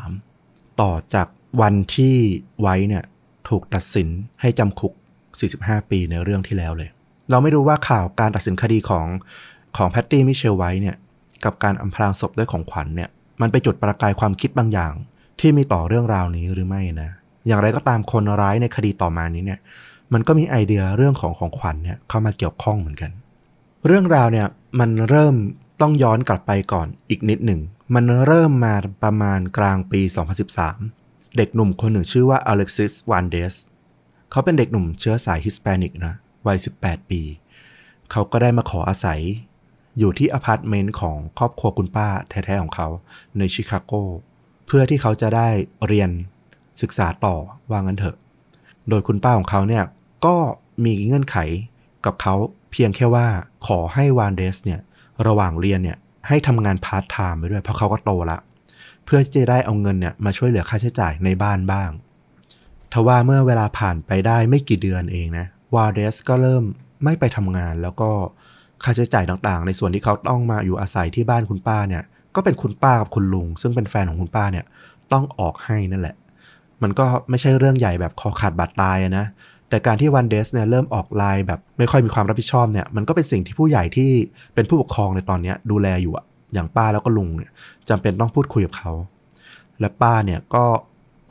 [0.04, 1.26] 2013 ต่อจาก
[1.60, 2.16] วันที่
[2.60, 3.04] ไว้เนี่ย
[3.48, 4.08] ถูกตัดสิน
[4.40, 4.92] ให้จำคุก
[5.42, 6.90] 45 ปีในเรื่องที่แล้วเลย
[7.30, 9.06] เราไม่รู้ว่าข่าวการตัดสินคดีของ
[9.76, 10.96] ของแพตตี้มิเชลไว้เนี่ย
[11.44, 13.08] กับการอำพรางศพด้วยของขวัญเนี่ย
[13.40, 14.92] มันไปจุดประกายความคิดบางอย่าง
[15.40, 17.10] ที่มีต่อเรื่องราวนี้หรือไม่นะ
[17.46, 19.60] อย่างไรก็ตามคนร้ายในคดีต่อมานี้เนี่ย
[20.12, 23.10] มันก็มีไอเดียเรื่องของของขวัญเนี่ยเข้ามาเกี่ยวข้องเหมือนกัน
[23.86, 24.46] เรื่องราวเนี่ย
[24.80, 25.34] มันเริ่ม
[25.80, 27.60] ต้องย้อนกลับไปก่อนอีกนิดหนึ่ง
[27.94, 30.00] มันเริ่มมาประมาณกลางปี
[30.68, 33.54] 2013 เด็กหนุ่มคนหนึ่งชื่อว่าอเล็กซิสวาลเดส
[34.30, 36.14] เขาเป็นเด็กหนุ่มเชื้อสายฮิสแปนิกนะ
[36.46, 37.20] วัย 18 ปี
[38.10, 39.20] เขาก็ได้มาขออาศัย
[39.98, 42.88] อยู่ที่อพาร์ตเมนต์ของครอบครัวคุณป้าแท้ๆของเขา
[43.38, 43.92] ในชิคาโก
[44.66, 45.48] เพื่อที่เขาจะได้
[45.86, 46.10] เรียน
[46.82, 47.36] ศึกษาต่อ
[47.70, 48.16] ว่างั้นเถอะ
[48.88, 49.84] โดยคุณป้าของเขาเนี่ย
[50.26, 50.36] ก็
[50.84, 51.36] มีเงื่อนไข
[52.06, 52.34] กับเขา
[52.72, 53.26] เพียงแค่ว่า
[53.66, 54.80] ขอให้วาลเดสเนี่ย
[55.26, 58.38] ระหว่างเรียนเนี่ยให้ทำงานพาร์ทไทม์ไปด้วย เพราะเขาก็โตละ
[59.04, 61.90] เพื่อที่จะได้เอาเงินเนี่ยมาช่วยเหลือค่าใช้จ่ายในบ้านบ้าง
[62.92, 66.64] ทว่าเมื่อเวลาผ่านไปได้ไม่กี่เดือนเองนะวาลเดสก็เริ่ม
[67.04, 68.10] ไม่ไปทำงานแล้วก็
[68.84, 72.02] ค่าใช้จ่ายต่างๆ ในส่วนที่เขาต้องมาอยู่อาศัยที่บ้านคุณป้าเนี่ย
[72.34, 74.64] ก็เป็นคุณป้ากับคุณลุง ซึ่งเป็นแฟนของคุณป้าเนี่ย
[75.12, 76.16] ต้องออกให้นั่นแหละ
[76.82, 79.26] มันก็ไม่ใช่เรื่องใหญ่แบบคอขาดบาดตายนะ
[79.68, 84.10] แต่การที่วาลเดสเนี่ยเริ่มออกลายแบบไม่ค่อยมีความรับผิดชอบเนี่ย มันก็เป็นสิ่งที่ผู้ใหญ่ที่
[84.54, 87.50] เป็นผู้ปกครองในตอนนี้ดูแลอยู่อะอย่างป้าแล้วก็ลุงเนี่ย
[87.88, 88.92] จำเป็นต้องพูดคุยกับเขา
[89.80, 90.64] และป้าเนี่ยก็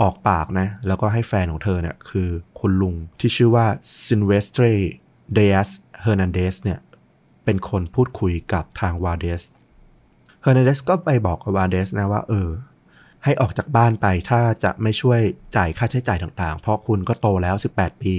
[0.02, 2.30] ออกปากนะ แล้วก็ให้แฟนของเธอเนี่ยคือ
[2.60, 3.66] คุณลุงที่ชื่อว่า
[4.06, 4.64] ซิลเวสเตร
[5.34, 5.70] เดส
[6.02, 6.80] เฮอร์นันเดสเนี่ย
[7.46, 9.42] เป็นคนพูดคุยกับทางวาลเดส
[10.42, 12.50] เฮอร์นันเดสก็ไปบอกกับวาลเดสนะว่า เออ
[13.24, 15.20] ให้ออกจากบ้านไปถ้าจะไม่ช่วย
[15.56, 18.16] จ่ายค่าใช้จ่ายต่างๆ เพราะคุณก็โตแล้ว 18 ปี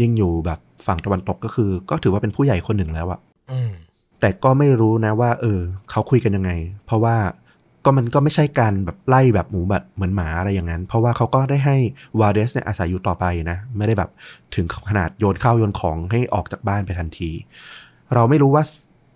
[0.00, 3.70] ยิ่งอยู่แบบฝั่งตะวันตกก็คือ ก็ถือว่าเป็นผู้ใหญ่คนหนึ่งแล้วอะอืม
[4.20, 6.50] แต่ก็ไม่รู้นะว่า เออ เขาคุยกันยังไง
[6.86, 7.16] เพราะว่า
[7.84, 11.76] ก็มันก็ไม่ใช่การแบบไล่แบบหมูแบบเหมือนหมาอะไรอย่างนั้น เพราะว่าเขาก็ได้ให้
[12.20, 14.10] วาเดสเนี่ยอาศัยอยู่ต่อไปนะ ไม่ได้แบบ
[14.54, 17.30] ถึงขนาดโยนข้าวโยนของให้ออกจากบ้านไปทันที
[18.14, 18.64] เราไม่รู้ว่า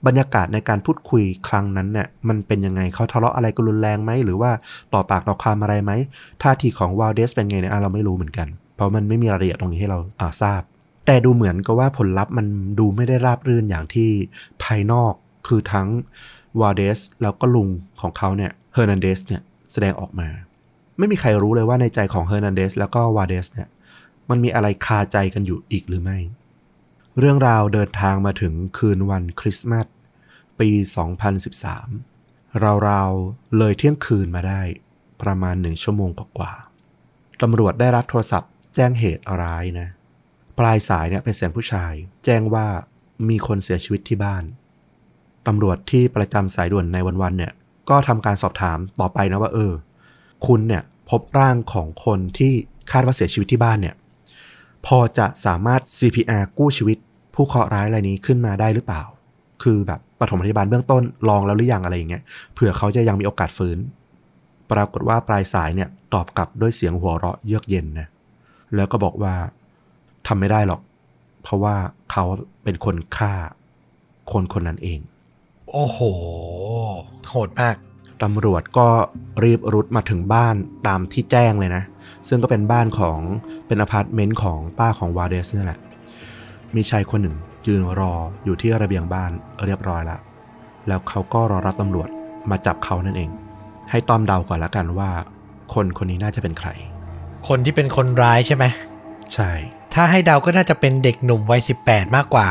[0.06, 4.50] บรรยากาศในการพูดคุยครั้งนั้นเนี่ยมันเป็นยังไงเขาทะเลาะอะไรกันรุนแรงไหม หรือว่า
[4.94, 5.92] ต่อปากต่อคำอะไรไหม
[6.42, 10.62] ท่าทีของวาลเดสเป็นไงเนี่ยเราไม่รู้เหมือนกัน เพราะมันไม่มีรายละเอียดตรงนี้ให้เราทราบ
[11.06, 12.46] แต่ดูเหมือนกับว่าผลลัพธ์มัน
[12.78, 14.10] ดูไม่ได้ราบรื่นอย่างที่
[14.62, 15.12] ภายนอก
[15.48, 15.88] คือทั้ง
[16.60, 17.68] วาลเดสแล้วก็ลุง
[18.00, 20.28] ของเขาเนี่ยเฮอร์นันเดสเนี่ยแสดงออกมา
[20.98, 23.68] ไม่มีใครรู้เลยว่าในใจของเฮอร์นันเดสแล้วก็วาลเดสเนี่ย
[24.30, 26.18] มันมีอะไรคาใจกันอยู่อีกหรือไม่
[27.20, 29.86] เรื่องราวเดินทางมาถึงคืนวันคริสต์มาส
[30.60, 30.70] ปี
[31.88, 34.60] 2013 ราวๆเลยเที่ยงคืนมาได้
[35.22, 39.88] ประมาณหนึ่งชั่วโมงกว่าๆตำรวจได้รับโทรศัพท์แจ้งเหตุร้ายนะ
[40.58, 41.92] ปลายสายเนี่ยเป็นเสียงผู้ชาย
[42.24, 42.66] แจ้งว่า
[43.28, 44.44] มีคนเสียชีวิตที่บ้าน
[45.46, 47.52] ตำรวจที่ประจำสายด่วนในวันๆเนี่ย
[47.90, 49.72] ก็ทำการสอบถามต่อไปนะว่า เออ
[50.46, 52.52] คุณเนี่ยพบร่างของคนที่
[52.90, 53.94] คาดว่าเสียชีวิตที่บ้านเนี่ย
[54.86, 56.98] พอจะสามารถ CPR กู้ชีวิต
[57.40, 59.02] ผู้เคราะห์ร้ายรายนี้ขึ้นมาได้หรือเปล่า
[59.62, 62.22] คือแบบปฐมพยาบาลเบื้องต้นลองแล้วหรือยังอะไรอย่างเงี้ย
[62.54, 63.78] เผื่อเขาจะยังมีโอกาสฟื้น
[64.70, 68.08] ปรากฏว่าปลายสายเนี่ยตอบกลับด้วยเสียงหัวเราะเยือกเย็นนะ
[68.74, 69.34] แล้วก็บอกว่า
[70.26, 70.80] ทำไม่ได้หรอก
[71.42, 71.76] เพราะว่า
[72.10, 72.24] เขา
[72.64, 73.32] เป็นคนฆ่า
[74.32, 75.00] คนคนนั้นเอง
[75.72, 75.98] โอ้โห
[77.28, 77.76] โหดมาก
[78.22, 78.88] ตำรวจก็
[79.44, 80.54] รีบรุดมาถึงบ้าน
[80.86, 81.82] ตามที่แจ้งเลยนะ
[82.28, 83.18] ซึ่งก็เป็นบ้านของ
[83.66, 85.78] เป็นอพาร์ตเมนต์ของป้าของวาลเดสนี่แหละ
[86.76, 88.12] มีชายคนหนึ่งยืนรอ
[88.44, 89.30] อยู่ที่ระเบียงบ้าน
[89.64, 90.20] เรียบร้อยแล้ว
[90.88, 92.08] แล้วเขาก็รอรับตำรวจ
[92.50, 93.30] มาจับเขานั่นเอง
[93.90, 95.10] ให้ต้อมเดาก่อนละกันว่า
[95.74, 96.68] คนคนนี้น่าจะเป็นใคร
[97.48, 98.64] คนที่เป็นคนร้ายใช่ไหม
[99.34, 99.50] ใช่
[99.94, 102.48] ถ้าให้เดาก็น่าจะเป็นเด็กหนุ่มวัย18มากกว่า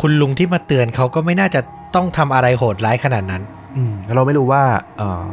[0.00, 1.60] คุณลุงที่มาเตือนเขาก็ไม่น่าจะ
[1.94, 3.42] ต้องทำอะไรโหดร้ายขนาดนั้น
[3.76, 4.62] อืมเราไม่รู้ว่า
[4.98, 5.28] เอ่อ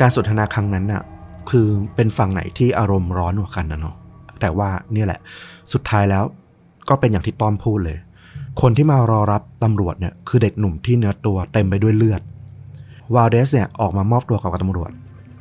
[0.00, 1.02] การสนทนาครั้งนั้นน่ะ
[1.50, 3.96] คือเป็นฝั่งไหนที่อารมณ์ร้อนกว่ากันนะเนาะ
[4.40, 5.20] แต่ว่าเนี่ยแหละ
[5.72, 6.24] สุดท้ายแล้ว
[6.88, 7.98] ก็เป็นอย่างที่ต้อมพูดเลย
[8.60, 12.22] คนที่มารอรับตำรวจเนี่ยคือเด็กหนุ่มที่เนื้อตัวเต็มไปด้วยเลือด
[13.14, 14.90] วาลเดสเนี่ยออกมามอบตัวกับตำรวจ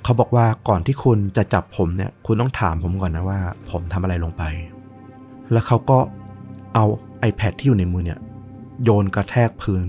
[0.03, 4.43] เขาบอกว่าก่อนที่คุณจะจับผมเนี่ย คุณต้องถามผมก่อนนะว่า ผมทำอะไรลงไป
[5.51, 5.97] แล้วเขาก็
[6.75, 6.85] เอา
[7.29, 8.19] iPad ที่อยู่ในมือเนี่ย
[8.83, 9.83] โยนกระแทกพื้น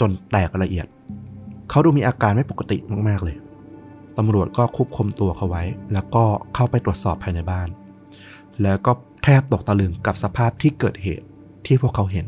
[0.00, 0.86] จนแตกละเอียด
[1.70, 2.76] เขาดูมีอาการไม่ปกติ
[3.08, 3.36] มากๆเลย
[4.18, 7.68] ตำรวจก็ควบคุมตัวเขาไว้ แล้วก็เข้าไปตรวจสอบภายในบ้าน
[8.62, 8.92] แล้วก็
[9.40, 11.26] ตกตะลึงกับสภาพที่เกิดเหตุ
[11.66, 12.26] ที่พวกเขาเห็น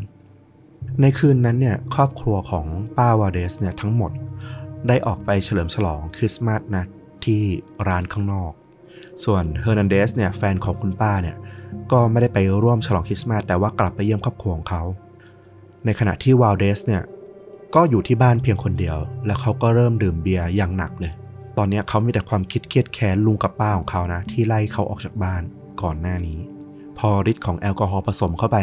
[1.00, 4.10] ในคืนนั้นเนี่ยครอบครัวของป้าวาลเดสเนี่ยทั้งหมด
[4.88, 6.84] ได้ออกไปเฉลิมฉลองคริสต์มาสนะ
[7.24, 7.42] ที่
[7.88, 8.52] ร้านข้างนอก
[9.24, 11.36] ส่วนเฮอร์นันเดสเนี่ยแฟนของคุณป้าเนี่ย
[11.92, 14.82] ก็ไม่ได้ไปร่วมฉลองคริสต์มาสแต่ว่ากลับไปเยี่ยมครอบครัวของเขา
[15.84, 17.02] ในขณะที่วาลเดสเนี่ย
[17.74, 21.12] ก็อยู่ที่บ้านเพียงคนเดียว แล้วเขาก็เริ่มดื่มเบียร์อย่างหนักเลย
[21.56, 25.42] ตอนนี้เขามีแต่ความคิดเครียดแค้นลุงกับป้าของเขานะ ที่ไล่เขาออกจากบ้าน
[25.82, 26.38] ก่อนหน้านี้
[27.00, 28.58] พอฤทธิ์ของแอลกอฮอล์ผสมเข้าไป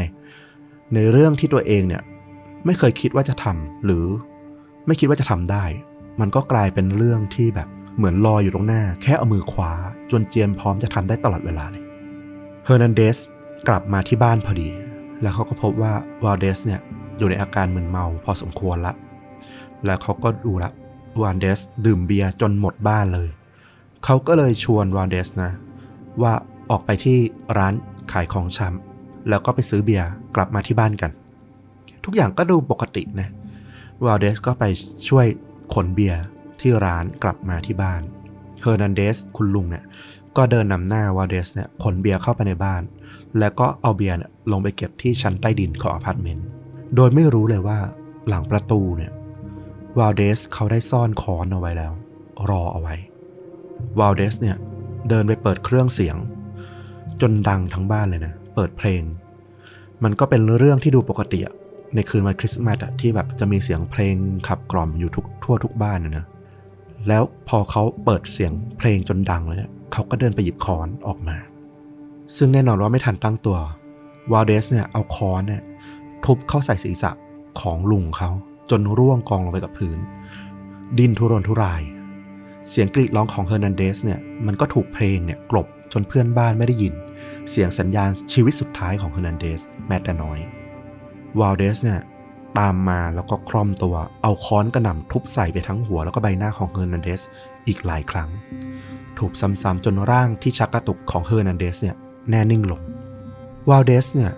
[0.93, 2.04] ในเรื่องที่ตัวเองเนี่ย
[2.65, 4.06] ไม่เคยคิดว่าจะทำหรือ
[4.88, 5.65] ไม่คิดว่าจะทำได้
[6.19, 9.73] มันก็กลายเป็นเรื่องที่แบบเหมือนลอยอยู่ตรงหน้า แค่เอามือขวา
[10.12, 11.84] จนเจียมพร้อมจะทำได้ตลอดเวลาเลย
[12.65, 13.17] เฮอร์นันเดส
[13.67, 14.69] กลับมาที่บ้านพอดี
[15.21, 16.82] แล้วเขาก็พบว่าวาลเดสเนี่ย
[17.17, 18.93] อยู่ในอาการมึนเมาพอสมควรละ
[19.86, 20.71] แล้วเขาก็ดูละ
[21.21, 23.30] วาลเดสดื่มเบียร์จนหมดบ้านเลย
[24.06, 25.52] เขาก็เลยชวนวาลเดสนะ
[26.21, 26.34] ว่า
[26.71, 27.17] ออกไปที่
[27.58, 27.73] ร้าน
[28.11, 31.11] ขายของชำแล้วก็ไปซื้อเบียร์กลับมาที่บ้านกัน
[32.05, 33.29] ทุกอย่างก็ดูปกตินะ
[34.05, 34.63] วาลเดสก็ไป
[35.09, 35.25] ช่วย
[35.73, 36.21] ขนเบียร์
[36.61, 38.01] ที่ร้านกลับมาที่บ้าน
[38.61, 39.83] เฮอร์นันเดสคุณลุงเนี่ย
[40.37, 42.81] ก็เดินนำหน้าวาลเดสเนี่ยขนเบียร์เข้าไปในบ้าน
[43.39, 46.47] แล้วก็เอาเบียร์เนี่ยลงไปเก็บที่ชั้นใต้ดินของอพาร์ตเมนต์
[46.95, 47.79] โดยไม่รู้เลยว่า
[48.27, 49.11] หลังประตูเนี่ย
[49.99, 51.93] วาลเดสเขาได้ซ่อนค้อนเอาไว้แล้ว
[52.49, 52.95] รอเอาไว้
[53.99, 54.57] วาลเดสเนี่ย
[55.09, 56.15] เดินไปเปิดเครื่องเสียง
[57.21, 59.01] จนดังทั้งบ้านเลยนะ เปิดเพลง
[60.03, 61.56] มันก็เป็นเรื่องที่ดูปกติอะ
[61.95, 64.15] ในคืนวันคริสต์มาสอะที่แบบจะมีเสียงเพลง
[64.47, 66.25] ขับกล่อมอยู่ทุกทั่วทุกบ้านนะ
[67.08, 71.38] แล้วพอเขาเปิดเสียงเพลงจนดังเลยเนี่ยเขาก็เดินไปหยิบค้อนออกมา
[72.38, 73.58] ซึ่งแน่นอนว่าไม่ทันตั้งตัว
[74.32, 75.62] วาลเดสเนี่ยเอาค้อนเนี่ย
[76.25, 77.12] ทุบเข้าใส่ศีรษะ
[77.62, 78.30] ของลุงเขา
[78.71, 79.99] จนร่วงกองลงไปกับพื้น
[80.99, 81.82] ดิ้นทุรนทุราย
[82.69, 86.93] เสียงกรีดร้องของเฮอร์นันเดสเนี่ยมันก็ถูกเพลงเนี่ยกลบจนเพื่อนบ้านไม่ได้ยิน
[87.49, 90.39] เสียงสัญญาณชีวิตสุดท้ายของเฮอร์นันเดสแม้แต่น้อย
[91.39, 92.01] วาลเดสเนี่ย
[92.60, 97.21] ตามมาแล้วก็คร่อมตัว เอาค้อนกระหน่ำทุบใส่ไปทั้งหัวแล้วก็ใบหน้าของเฮอร์นันเดส
[97.67, 98.30] อีกหลายครั้ง
[99.19, 101.95] ถูกซ้ำๆจนร่างที่ชักกระตุกของเฮอร์นันเดสเนี่ย
[102.30, 102.82] แน่นิ่งลง
[103.69, 104.32] วาลเดสเนี่ย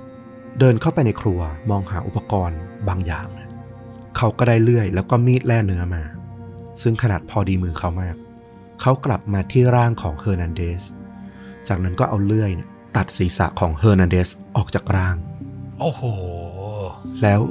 [0.60, 1.40] เดินเข้าไปในครัว
[1.70, 3.28] มองหาอุปกรณ์บางอย่าง
[4.18, 6.04] เขาก็ได้เลื่อยแล้วก็มีดแล่เนื้อมา
[6.82, 8.16] ซึ่งขนาดพอดีมือเขามาก
[8.82, 10.82] เขากลับมาที่ร่างของเฮอร์นันเดส
[11.68, 15.16] จากนั้นก็เอาเลื่อยเนี่ยตัดศีรษะของเฮอร์นันเดสออกจากร่าง
[15.80, 16.02] โอ้โห
[17.22, 17.42] แล้ว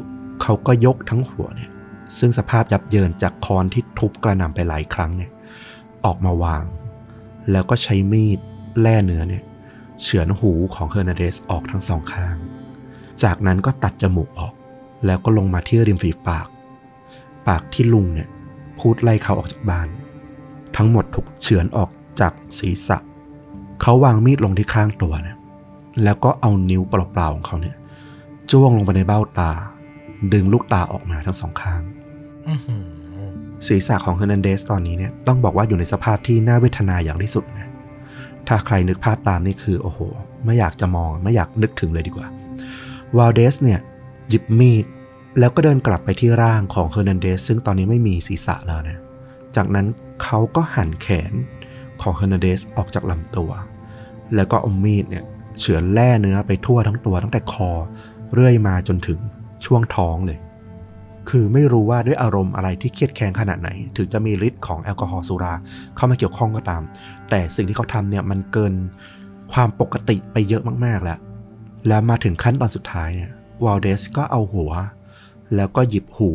[0.42, 1.70] เขาก็ยกทั้งหัวเนี่ย
[2.18, 5.30] ซึ่งสภาพยับเยินจากค้อนที่ทุบกระหน่ำไปหลายครั้งเนี่ย
[6.04, 6.64] ออกมาวาง
[7.50, 8.38] แล้วก็ใช้มีด
[8.80, 9.44] แล่เนื้อเนี่ย
[10.02, 12.36] เฉือนหูของเฮอร์นาเดสออกทั้งสองข้าง
[13.22, 14.54] จากนั้นก็ตัดจมูกออก
[15.06, 16.48] แล้วก็ลงมาที่ริมฝีปาก
[17.48, 18.28] ปากที่ลุงเนี่ย
[18.78, 19.88] พูดไล่เขาออกจากบ้าน
[20.76, 21.90] ทั้งหมดถูกเฉือนออก
[22.20, 22.98] จากศีรษะ
[23.82, 25.36] เขาวางมีดลงที่ข้างตัวเนี่ย
[26.04, 27.76] แล้วก็เอานิ้วเปล่าๆของเขาเนี่ย
[28.50, 29.52] จ้วงลงไปในเบ้าตา
[30.32, 31.80] ดึงลูกตาออกมาทั้งสองข้าง
[32.48, 32.84] อื้อหือ
[33.66, 37.68] ศีรษะของเฮอร์นันเดสตอนนี้เนี่ยต้องบอกว่าอยู่ในสภาพที่น่าเวทนาอย่างที่สุดนะ
[38.48, 39.98] ถ้าใครนึกภาพตามนี่คือ โอ้โห
[40.44, 42.26] ไม่อยากจะมองไม่อยากนึกถึงเลยดีกว่า
[43.16, 43.80] วาลเดสเนี่ย
[44.28, 44.84] หยิบมีด
[45.38, 48.98] แล้วก็เดินกลับไปที่ร่างของเฮอร์นันเดสซึ่งตอนนี้ไม่มีศีรษะแล้วนะ
[49.56, 49.86] จากนั้น
[50.22, 51.32] เขาก็หั่นแขน
[52.02, 53.50] ของเฮอร์นันเดสออกจากลำตัว
[54.34, 55.24] แล้วก็เอามีดเนี่ย
[55.58, 57.70] เฉือนแล่เนื้อไปทั่วทั้งตัวตั้งแต่คอ
[58.34, 59.18] เรื่อยมาจนถึง
[59.64, 60.38] ช่วงท้องเลย
[61.28, 65.54] คือไม่รู้ว่าด้วยอารมณ์อะไรที่เครียดแค้นขนาดไหน ถึงจะมีฤทธิ์ของแอลกอฮอล์สุรา
[65.96, 66.82] เข้ามาเกี่ยวข้องก็ตาม
[67.30, 68.74] แต่สิ่งที่เขาทำเนี่ยมันเกิน
[69.52, 71.18] ความปกติไปเยอะมากๆแล้ว
[71.88, 73.30] แล้วมาถึงขั้นตอนสุดท้ายเนี่ย
[73.64, 74.72] วาลเดสก็เอาหัว
[75.56, 76.30] แล้วก็หยิบหู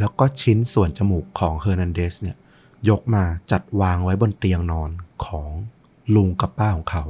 [0.00, 2.36] แล้วก็ชิ้นส่วนจมูกของเฮอร์นันเดสเนี่ย
[2.88, 4.90] ยกมาจัดวางไว้บนเตียงนอน
[5.26, 5.48] ของ
[6.14, 7.04] ลุงกับป้าของเขา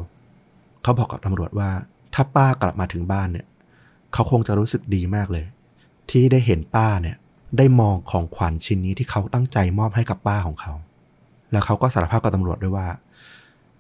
[0.83, 1.71] เขาบอกกับตำรวจว่า
[2.15, 3.47] ถ้าป้ากลับมาถึงบ้านเนี่ย
[4.13, 5.45] เขาคงจะรู้สึกดีมากเลย
[6.11, 7.17] ที่ได้เห็นป้าเนี่ย
[7.59, 10.73] ได้มองของขวัญชิ้นนี้ที่เขาตั้งใจมอบให้กับป้าของเขา
[11.53, 12.87] แล้วเขาก็สารภาพกับตำรวจด้วยว่า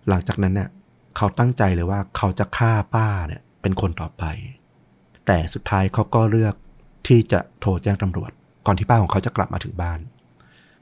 [0.09, 0.68] หลังจากนั้นเนี่ย
[1.16, 4.25] เขาตั้งใจเลยว่าเขาจะฆ่าป้าเนี่ย เป็นคนต่อไป
[5.27, 6.55] แต่สุดท้ายเขาก็เลือก
[7.07, 8.31] ที่จะโทรแจ้งตำรวจ
[8.66, 9.99] ก่อนที่ป้าของเขาจะกลับมาถึงบ้าน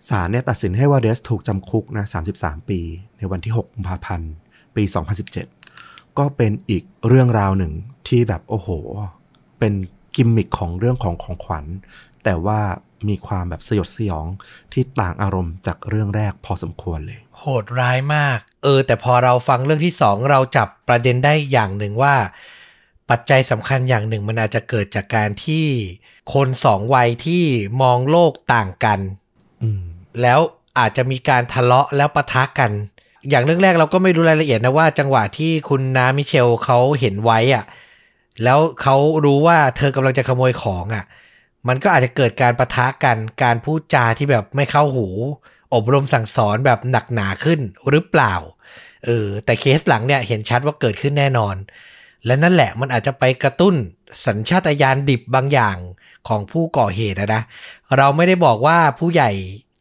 [0.09, 2.05] ศาลเนี่ยตัดสินให้วาเดสถูกจำคุกนะ
[2.37, 2.81] 33 ปี
[3.19, 4.31] ในวันที่ 6 กุมภาพันธ์
[4.77, 4.83] ปี
[5.51, 7.73] 2017 ก็เป็นอีกเรื่องราวหนึ่ง
[8.09, 8.69] ที่แบบโอ้โห
[9.59, 9.73] เป็น
[10.17, 11.65] กิมมิคของเรื่องของของขวัญ
[12.25, 12.61] แต่ว่า
[13.09, 14.27] มีความแบบสยดสยอง
[14.73, 22.17] ที่ต่างอารมณ์จากเรื่องแรกพอสมควรเลย โหดร้ายมาก เออ แต่พอเราฟังเรื่องที่สองเราจับประเด็นได้อย่างหนึ่งว่า
[23.11, 25.67] ปัจจัยสำคัญอย่างหนึ่งมันอาจจะเกิดจากการที่
[26.35, 27.45] คนสองวัยที่
[27.83, 29.01] มองโลกต่างกัน
[30.23, 30.39] แล้ว
[30.79, 32.71] อาจจะมีการทะเลาะแล้วปะทะกัน
[33.31, 37.65] อย่างเรื่องแรกเราก็ไม่รู้รายละเอียดนะว่า จังหวะที่คุณน้ามิเชลเขาเห็นไว้อะ
[38.45, 41.05] แล้วเขารู้ว่าเธอกำลังจะขโมยของอะ
[41.69, 45.07] มันก็อาจจะเกิดการปะทะกัน การพูดจาที่แบบไม่เข้าหู
[45.75, 48.35] อบรมสั่งสอนแบบหนักหนาขึ้นหรือเปล่า
[49.05, 51.57] เออ แต่เคสหลังเนี่ยเห็นชัดว่าเกิดขึ้นแน่นอน
[52.27, 53.75] และนั่นแหละมันอาจจะไปกระตุ้น
[54.27, 55.77] สัญชาตญาณดิบบางอย่าง
[56.29, 57.43] ของผู้ก่อเหตุนะนะ
[57.97, 59.31] เราไม่ได้บอกว่าผู้ใหญ่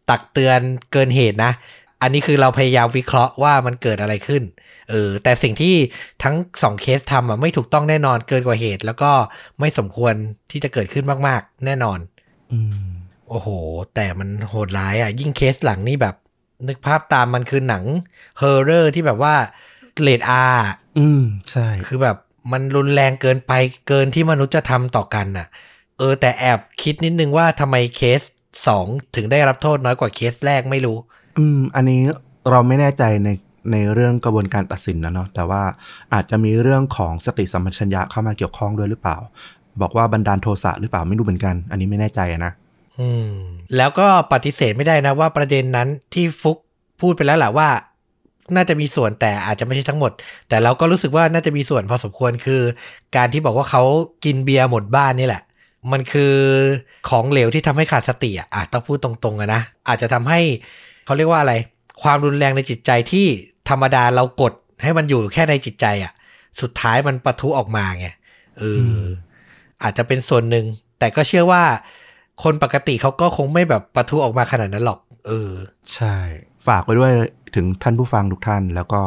[0.10, 0.60] ตักเตือน
[0.92, 1.54] เกินเหตุนะ
[2.02, 4.44] อันนี้คือเราพยายามวิเคราะห์ว่ามันเกิดอะไรขึ้น
[4.90, 5.76] เออ แต่สิ่งที่
[6.24, 9.12] ทั้งสองเคสทำอะไม่ถูกต้องแน่นอนเกินกว่าเหตุ แล้วก็
[9.60, 10.14] ไม่สมควร
[10.52, 12.00] ที่จะเกิดขึ้นมาก ๆ แน่นอน
[12.52, 12.86] อืม
[13.30, 13.48] โอ้โห
[13.96, 16.16] แต่มันโหดร้ายอะ ยิ่งเคสหลังนี่แบบ
[16.68, 17.84] นึกภาพตามมันคือหนัง
[18.38, 19.36] horror ที่แบบว่า
[20.02, 20.44] เรต R
[20.98, 22.18] อืม ใช่ คือแบบ
[22.52, 23.52] มันรุนแรงเกินไป
[23.88, 25.48] เกินที่มนุษย์จะทำต่อกันน่ะ
[25.98, 28.22] เออ แต่แอบคิดนิดนึงว่าทำไมเคส
[28.68, 28.86] สอง
[29.16, 30.98] ถึงได้รับโทษน้อยกว่าเคสแรกไม่รู้
[31.38, 32.02] อืม อันนี้
[32.50, 33.30] เราไม่แน่ใจใน
[33.72, 35.64] ในเรื่องกระบวนการตัดสินนะเนาะแต่ว่า
[36.14, 39.18] อาจจะมีเรื่องของสติสัมปชัญญะเข้ามาเกี่ยวข้องด้วยหรือเปล่า
[39.82, 42.54] บอกว่าบันดาลโทสะหรือเปล่าไม่รู้เหมือนกัน อันนี้ไม่แน่ใจอะนะ
[43.00, 43.32] อืม
[43.78, 46.58] แล้วก็ปฏิเสธไม่ได้นะว่าประเด็นนั้นที่ฟุก
[47.02, 47.70] พูดไปแล้วแหละว่า
[48.56, 50.12] น่าจะมีส่วนแต่อาจจะไม่ใช่ทั้งหมด
[50.50, 52.62] แต่เราก็รู้สึกว่าน่าจะมีส่วนพอสมควรคือ
[53.16, 53.84] การที่บอกว่าเขา
[54.26, 55.44] กินเบียร์หมดบ้านนี่แหละ
[55.92, 56.34] มันคือ
[57.10, 60.40] ของเหลวที่ทำให้ขาดสติอะอาจต้องพูดตรงๆอะนะ อาจจะทำให้
[61.06, 61.54] เขาเรียกว่าอะไร
[62.04, 63.26] ความรุนแรงในจิตใจที่
[63.70, 66.14] ธรรมดาเรากดให้มันอยู่แค่ในจิตใจอะ
[66.62, 68.08] สุดท้ายมันปะทุออกมาไง
[68.60, 69.04] เอออ
[69.84, 70.66] อาจจะเป็นส่วนหนึ่ง
[71.00, 71.64] แต่ก็เชื่อว่า
[72.44, 75.52] คนปกติเขาก็คงไม่แบบปะทุออกมาขนาดนั้นหรอก เออ
[75.94, 76.16] ใช่
[76.68, 77.12] ฝากไว้ด้วย
[77.56, 79.02] ถึงท่านผู้ฟังทุกท่าน แล้วก็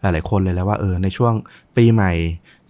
[0.00, 1.34] หลาย ๆ คนเลยแล้วว่าเออในช่วง
[1.76, 2.12] ปีใหม่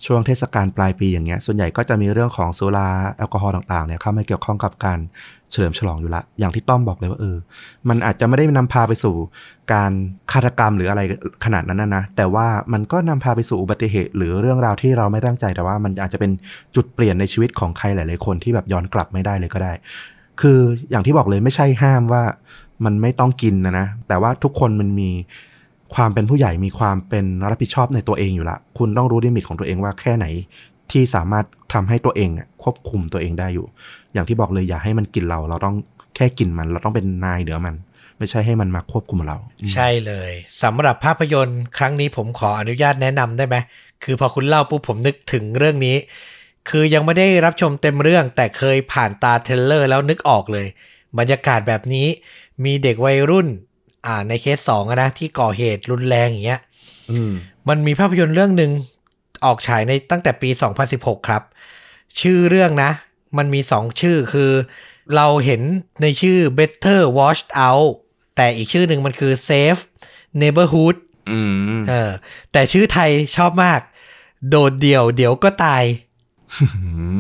[0.07, 4.99] ช่วงเทศกาลปลายปีอย่างเงี้ย ส่วนใหญ่ก็จะมีเรื่องของสุราแอลกอฮอล์ต่างๆเนี่ยเข้ามาเกี่ยวข้องกับการ
[5.51, 7.37] เฉลิมฉลองอยู่ละ อย่างที่ต้อมบอกเลยว่าเออ
[7.89, 9.15] มันอาจจะไม่ได้นำพาไปสู่
[9.73, 9.93] การ
[10.33, 11.01] ฆาตกรรมหรืออะไร
[11.45, 16.31] ขนาดนั้นนะนะแต่ว่ามันก็นำพาไปสู่อุบัติเหตุ หรือเรื่องราวที่เราไม่ตั้งใจแต่ว่ามันอาจจะเป็น
[16.75, 19.73] จุดเปลี่ยนในชีวิตของใครหลายๆคนที่แบบย้อนกลับไม่ได้เลยก็ได้
[20.41, 20.59] คือ
[20.91, 22.23] อย่างที่บอกเลยไม่ใช่ห้ามว่า
[22.85, 25.11] มันไม่ต้องกินนะนะ แต่ว่าทุกคนมันมี
[25.95, 30.27] ความเป็นผู้ใหญ่มีความเป็นรับผิดชอบในตัวเองอยู่ละ คุณต้องรู้ลิมิตของตัวเองว่าแค่ไหน
[30.93, 32.31] ที่สามารถทำให้ตัวเอง
[32.63, 33.67] ควบคุมตัวเองได้อยู่
[34.13, 35.77] อย่างที่บอกเลยอย่าให้มันกินเรา เราต้อง
[36.17, 37.75] แค่กินมัน เราต้องเป็นนายเหนือมัน
[38.19, 39.37] ไม่ใช่ให้มันมาควบคุมเรา
[39.73, 43.57] ใช่เลยสำหรับภาพยนตร์ครั้งนี้ผมขออนุญาตแนะนำได้ไหม
[44.05, 45.97] คือพอคุณเล่าปุ๊บผมนึกถึงเรื่องนี้
[46.71, 50.67] คือยังไม่ได้รับชมเต็มเรื่อง แต่เคยผ่านตาเทเลอร์แล้วนึกออกเลย
[51.19, 52.07] บรรยากาศแบบนี้
[52.65, 53.49] มีเด็กวัยรุ่น
[54.07, 56.61] อ่า ในเคสสองอะนะที่ก่อเหตุรุนแรงอย่างเงี้ย
[57.11, 57.33] อืม
[57.69, 58.71] มันมีภาพยนตร์เรื่องหนึ่ง
[59.45, 60.51] ออกฉายในตั้งแต่ปี
[60.89, 61.43] 2016 ครับ
[62.21, 62.91] ชื่อเรื่องนะ
[63.39, 64.51] มันมี2ชื่อคือ
[65.17, 65.63] เราเห็น
[66.03, 67.91] ในชื่อ Better Watch Out
[68.37, 69.81] แต่อีกชื่อหนึ่งมันคือ Safe
[70.41, 70.97] Neighborhood
[71.31, 71.39] อื
[71.79, 72.11] มเออ
[72.53, 73.81] แต่ชื่อไทยชอบมาก
[74.49, 75.85] โดดเดี่ยวเดี๋ยวก็ตาย
[76.61, 76.67] อื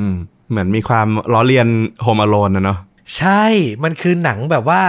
[0.08, 0.10] ม
[0.48, 1.68] เหมือนมีความล้อเลียน
[2.02, 2.78] Home Alone นะเนาะ
[3.16, 3.44] ใช่
[3.84, 4.82] มันคือหนังแบบว่า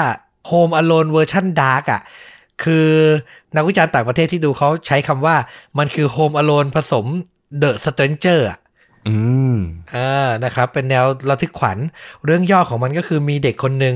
[0.49, 2.01] Home Alone เวอร์ชัน dark อะ
[2.63, 2.89] คือ
[3.55, 5.36] นักวิจารณ์ต่างประเทศที่ดูเขาใช้คำว่า
[5.77, 7.05] มันคือ Home Alone ผสม
[7.62, 8.60] The Stranger อะ
[9.08, 9.15] อื
[9.55, 9.58] ม
[9.95, 11.77] อ่านะครับ เป็นแนวระทึกขวัญ
[12.25, 13.95] เรื่องย่อของมันก็คือมีเด็กคนหนึ่ง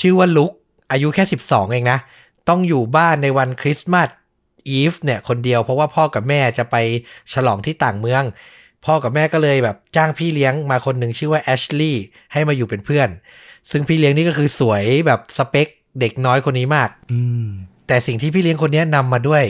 [0.00, 0.50] ชื่อว่าลุก
[0.92, 1.98] อายุแค่ 12 เองนะ
[2.48, 4.08] ต้องอยู่บ้านในวันคริสต์มาส
[4.68, 6.76] อีฟเนี่ยคนเดียวเพราะว่าพ่อกับแม่จะไป
[7.32, 8.24] ฉลองที่ต่างเมือง
[8.84, 13.08] พ่อกับแม่ก็เลยแบบจ้างพี่เลี้ยงมาคนหนึ่งชื่อว่าแอชลีย์ให้มาอยู่เป็นเพื่อน
[13.70, 15.68] ซึ่งพี่เลี้ยงนี่ก็คือสวยแบบสเปค
[16.00, 17.46] เด็กน้อยคนนี้มาก อืม
[17.86, 19.44] แต่สิ่งที่พี่เลี้ยงคนนี้นำมาด้วย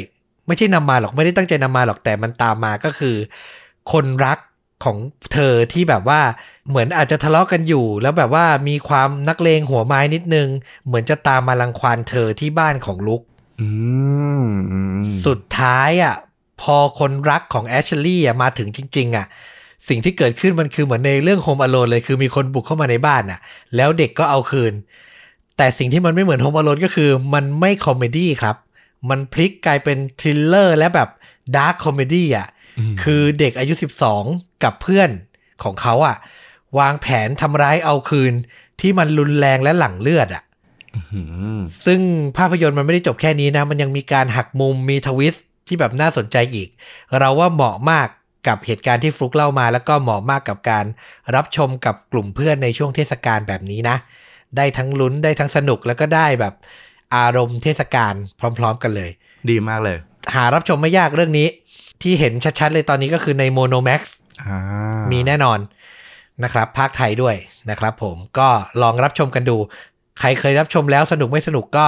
[0.46, 3.16] ไม่ใช่นำมาหรอกไม่ได้ตั้งใจนำมาหรอกแต่มันตามมาก็คือ
[3.92, 4.38] คนรัก
[4.84, 4.96] ของ
[5.32, 6.20] เธอที่แบบว่า
[6.68, 10.48] เหมือนอาจจะทะเลาะกันอยู่ แล้วแบบว่ามีความนักเลงหัวไม้นิดนึง
[10.86, 13.22] เหมือนจะตามมารังควานเธอที่บ้านของลุก
[13.60, 13.68] อื
[14.42, 16.14] มอืมสุดท้ายอะ
[16.62, 19.26] พอคนรักของแอชลี่อะมาถึงจริง ๆ อะ
[19.88, 23.40] สิ่งที่เกิดขึ้นมันคือเหมือนในเรื่องโฮมอโลนเลยคือมีคนบุกเข้ามาในบ้านอะ
[23.76, 24.72] แล้วเด็กก็เอาคืน
[25.56, 28.56] แต่สิ่งที่มันไม่เหมือน Home Alone ก็คือมันไม่ comedy ครับ
[29.10, 31.08] มันพลิกกลายเป็น thriller และแบบ
[31.56, 32.48] dark comedy อะ อื
[32.92, 33.74] มคือเด็กอายุ
[34.18, 35.10] 12 กับเพื่อน
[35.62, 36.16] ของเขาอะ
[36.78, 38.32] วางแผนทำร้ายเอาคืน
[38.80, 40.42] ที่มันรุนแรงและหลั่งเลือดอะ อื
[41.56, 42.00] มซึ่ง
[42.38, 46.68] ภาพยนตร์มันไม่ได้จบแค่นี้นะ มันยังมีการหักมุมมี twist ที่แบบน่าสนใจอีก
[47.18, 48.08] เราว่าเหมาะมาก
[48.48, 50.84] กับเหตุการณ์ที่ฟลุกเล่ามา แล้วก็เหมาะมากกับการ
[51.34, 53.96] รับชมกับกลุ่มเพื่อนในช่วงเทศกาลแบบนี้นะ
[54.56, 56.54] ได้ทั้งลุ้นได้ทั้งสนุกแล้วก็ได้แบบ
[57.16, 58.14] อารมณ์เทศกาล
[58.58, 59.10] พร้อม ๆ กันเลย
[59.50, 59.98] ดีมากเลย
[60.34, 61.48] หารับชมไม่ยากเรื่องนี้
[62.02, 64.00] ที่เห็นชัดๆเลยตอนนี้ก็คือใน Monomax
[64.46, 64.58] อ่า
[65.12, 65.58] มีแน่นอน
[66.44, 67.36] นะครับภาคไทยด้วย
[67.70, 68.48] นะครับผมก็
[68.82, 69.56] ลองรับชมกันดู
[70.20, 71.86] ใครเคยรับชมแล้วสนุกไม่สนุกก็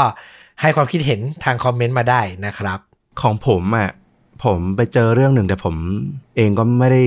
[0.60, 2.78] ให้ความคิดเห็นทางคอมเมนต์มาได้นะครับ
[3.20, 3.90] ของผมอะ
[4.44, 5.74] ผมไปเจอเรื่องหนึ่งแต่ผม
[6.36, 7.02] เองก็ไม่ได้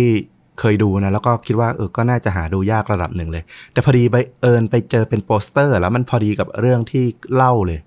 [0.60, 7.80] เคยดูนะ แล้วก็คิดว่าเออก็น่าจะหาดูยากระดับหนึ่งเลย แต่พอดีไปเอิญไปเจอเป็นโปสเตอร์ แล้วมันพอดีกับเรื่องที่เล่าเลย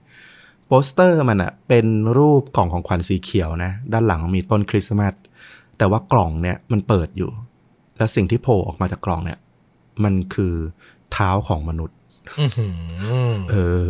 [0.66, 1.86] โปสเตอร์มันอะเป็น
[2.18, 5.14] รูปกล่องของขวัญสีเขียวนะ ด้านหลังมีต้นคริสต์มาส
[5.78, 7.30] แต่ว่ากล่องเนี่ยมันเปิดอยู่
[7.96, 9.38] แล้วสิ่งที่โผล่ออกมาจากกล่องเนี่ย
[10.04, 10.54] มันคือ
[11.12, 11.96] เท้าของมนุษย์
[12.38, 12.68] อื้อหื
[13.34, 13.88] อเออ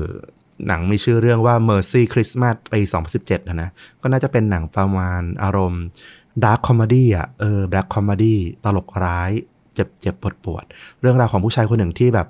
[0.68, 2.80] หนังมีชื่อเรื่องว่า Mercy Christmas ปี
[3.14, 3.70] 2017 นะนะ
[4.02, 5.84] ก็น่าจะเป็นหนังประมาณอารมณ์
[6.44, 9.30] dark comedy อะเออ black comedy ตลกร้าย
[9.74, 10.64] เจ็บเจ็บปวดปวด
[11.00, 12.28] เรื่องราวของผู้ชายคนหนึ่งที่แบบ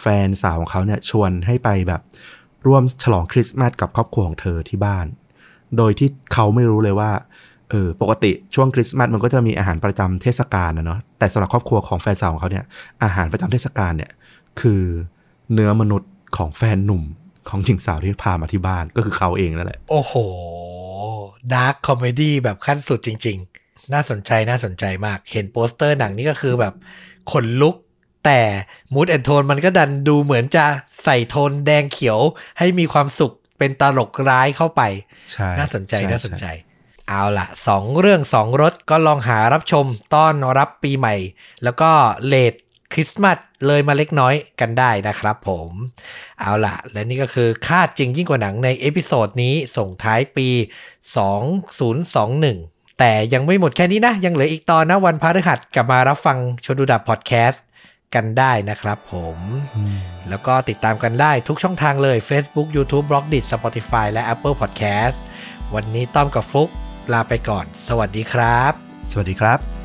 [0.00, 2.00] แฟนสาวของเขาเนี่ยชวนให้ไปแบบ
[2.66, 5.06] ร่วมฉลองคริสต์มาสกับครอบครัวของเธอที่บ้าน
[5.76, 7.10] โดยที่เขาไม่รู้เลยว่า
[7.70, 12.64] เออปกติช่วงคริสต์มาสมันก็จะมีอาหารประจำเทศกาลนะเนาะแต่สำหรับครอบครัวของแฟนสาวของเขาเนี่ย
[13.02, 14.10] อาหารประจำเทศกาลเนี่ย
[14.60, 14.82] คือ
[15.52, 17.02] เนื้อมนุษย์ของแฟนหนุ่ม
[17.48, 20.14] ของหญิงสาวที่พามาที่บ้านก็คือเขาเองนั่นแหละ โอ้โห
[21.52, 26.74] dark comedy แบบขั้นสุดจริง ๆ น่าสนใจน่าสนใจมาก เห็นโปสเตอร์หนังนี่ก็คือแบบ
[27.32, 27.76] ขนลุก
[28.24, 28.40] แต่
[28.92, 30.64] mood and tone มันก็ดันดูเหมือนจะ
[31.04, 32.20] ใส่โทนแดงเขียว
[32.58, 34.82] ให้มีความสุขเป็นตลกร้ายเข้าไป
[35.32, 36.46] ใช่น่าสนใจใช่น่าสนใจ
[37.08, 41.16] เอาล่ะสองเรื่องสองรสก็ลองหารับชมต้อนรับปีใหม่
[41.62, 41.90] แล้วก็
[42.26, 42.54] late
[42.92, 45.70] คริสต์มาสเลยมาเล็กน้อยกันได้นะครับผม
[46.40, 50.48] เอาล่ะ และนี่ก็คือฆาตจริงยิ่งกว่าหนังใน episode นี้ส่งท้ายปี
[52.14, 57.62] 2021 แต่ยังไม่หมดแค่นี้นะ ยังเหลืออีกตอนนะวันพฤหัสกลับมารับฟังชนดูดับพอดแคสต์
[58.14, 59.38] กันได้นะครับผม
[59.76, 59.96] อืม
[60.28, 65.18] แล้วก็ติดตามกันได้ทุกช่องทางเลย Facebook YouTube b l o g d i t Spotify และ Apple Podcast
[65.74, 66.70] วันนี้ต้อมกับฟลุก
[67.12, 68.72] ลาไปก่อน สวัสดีครับ
[69.10, 69.79] สวัสดีครับ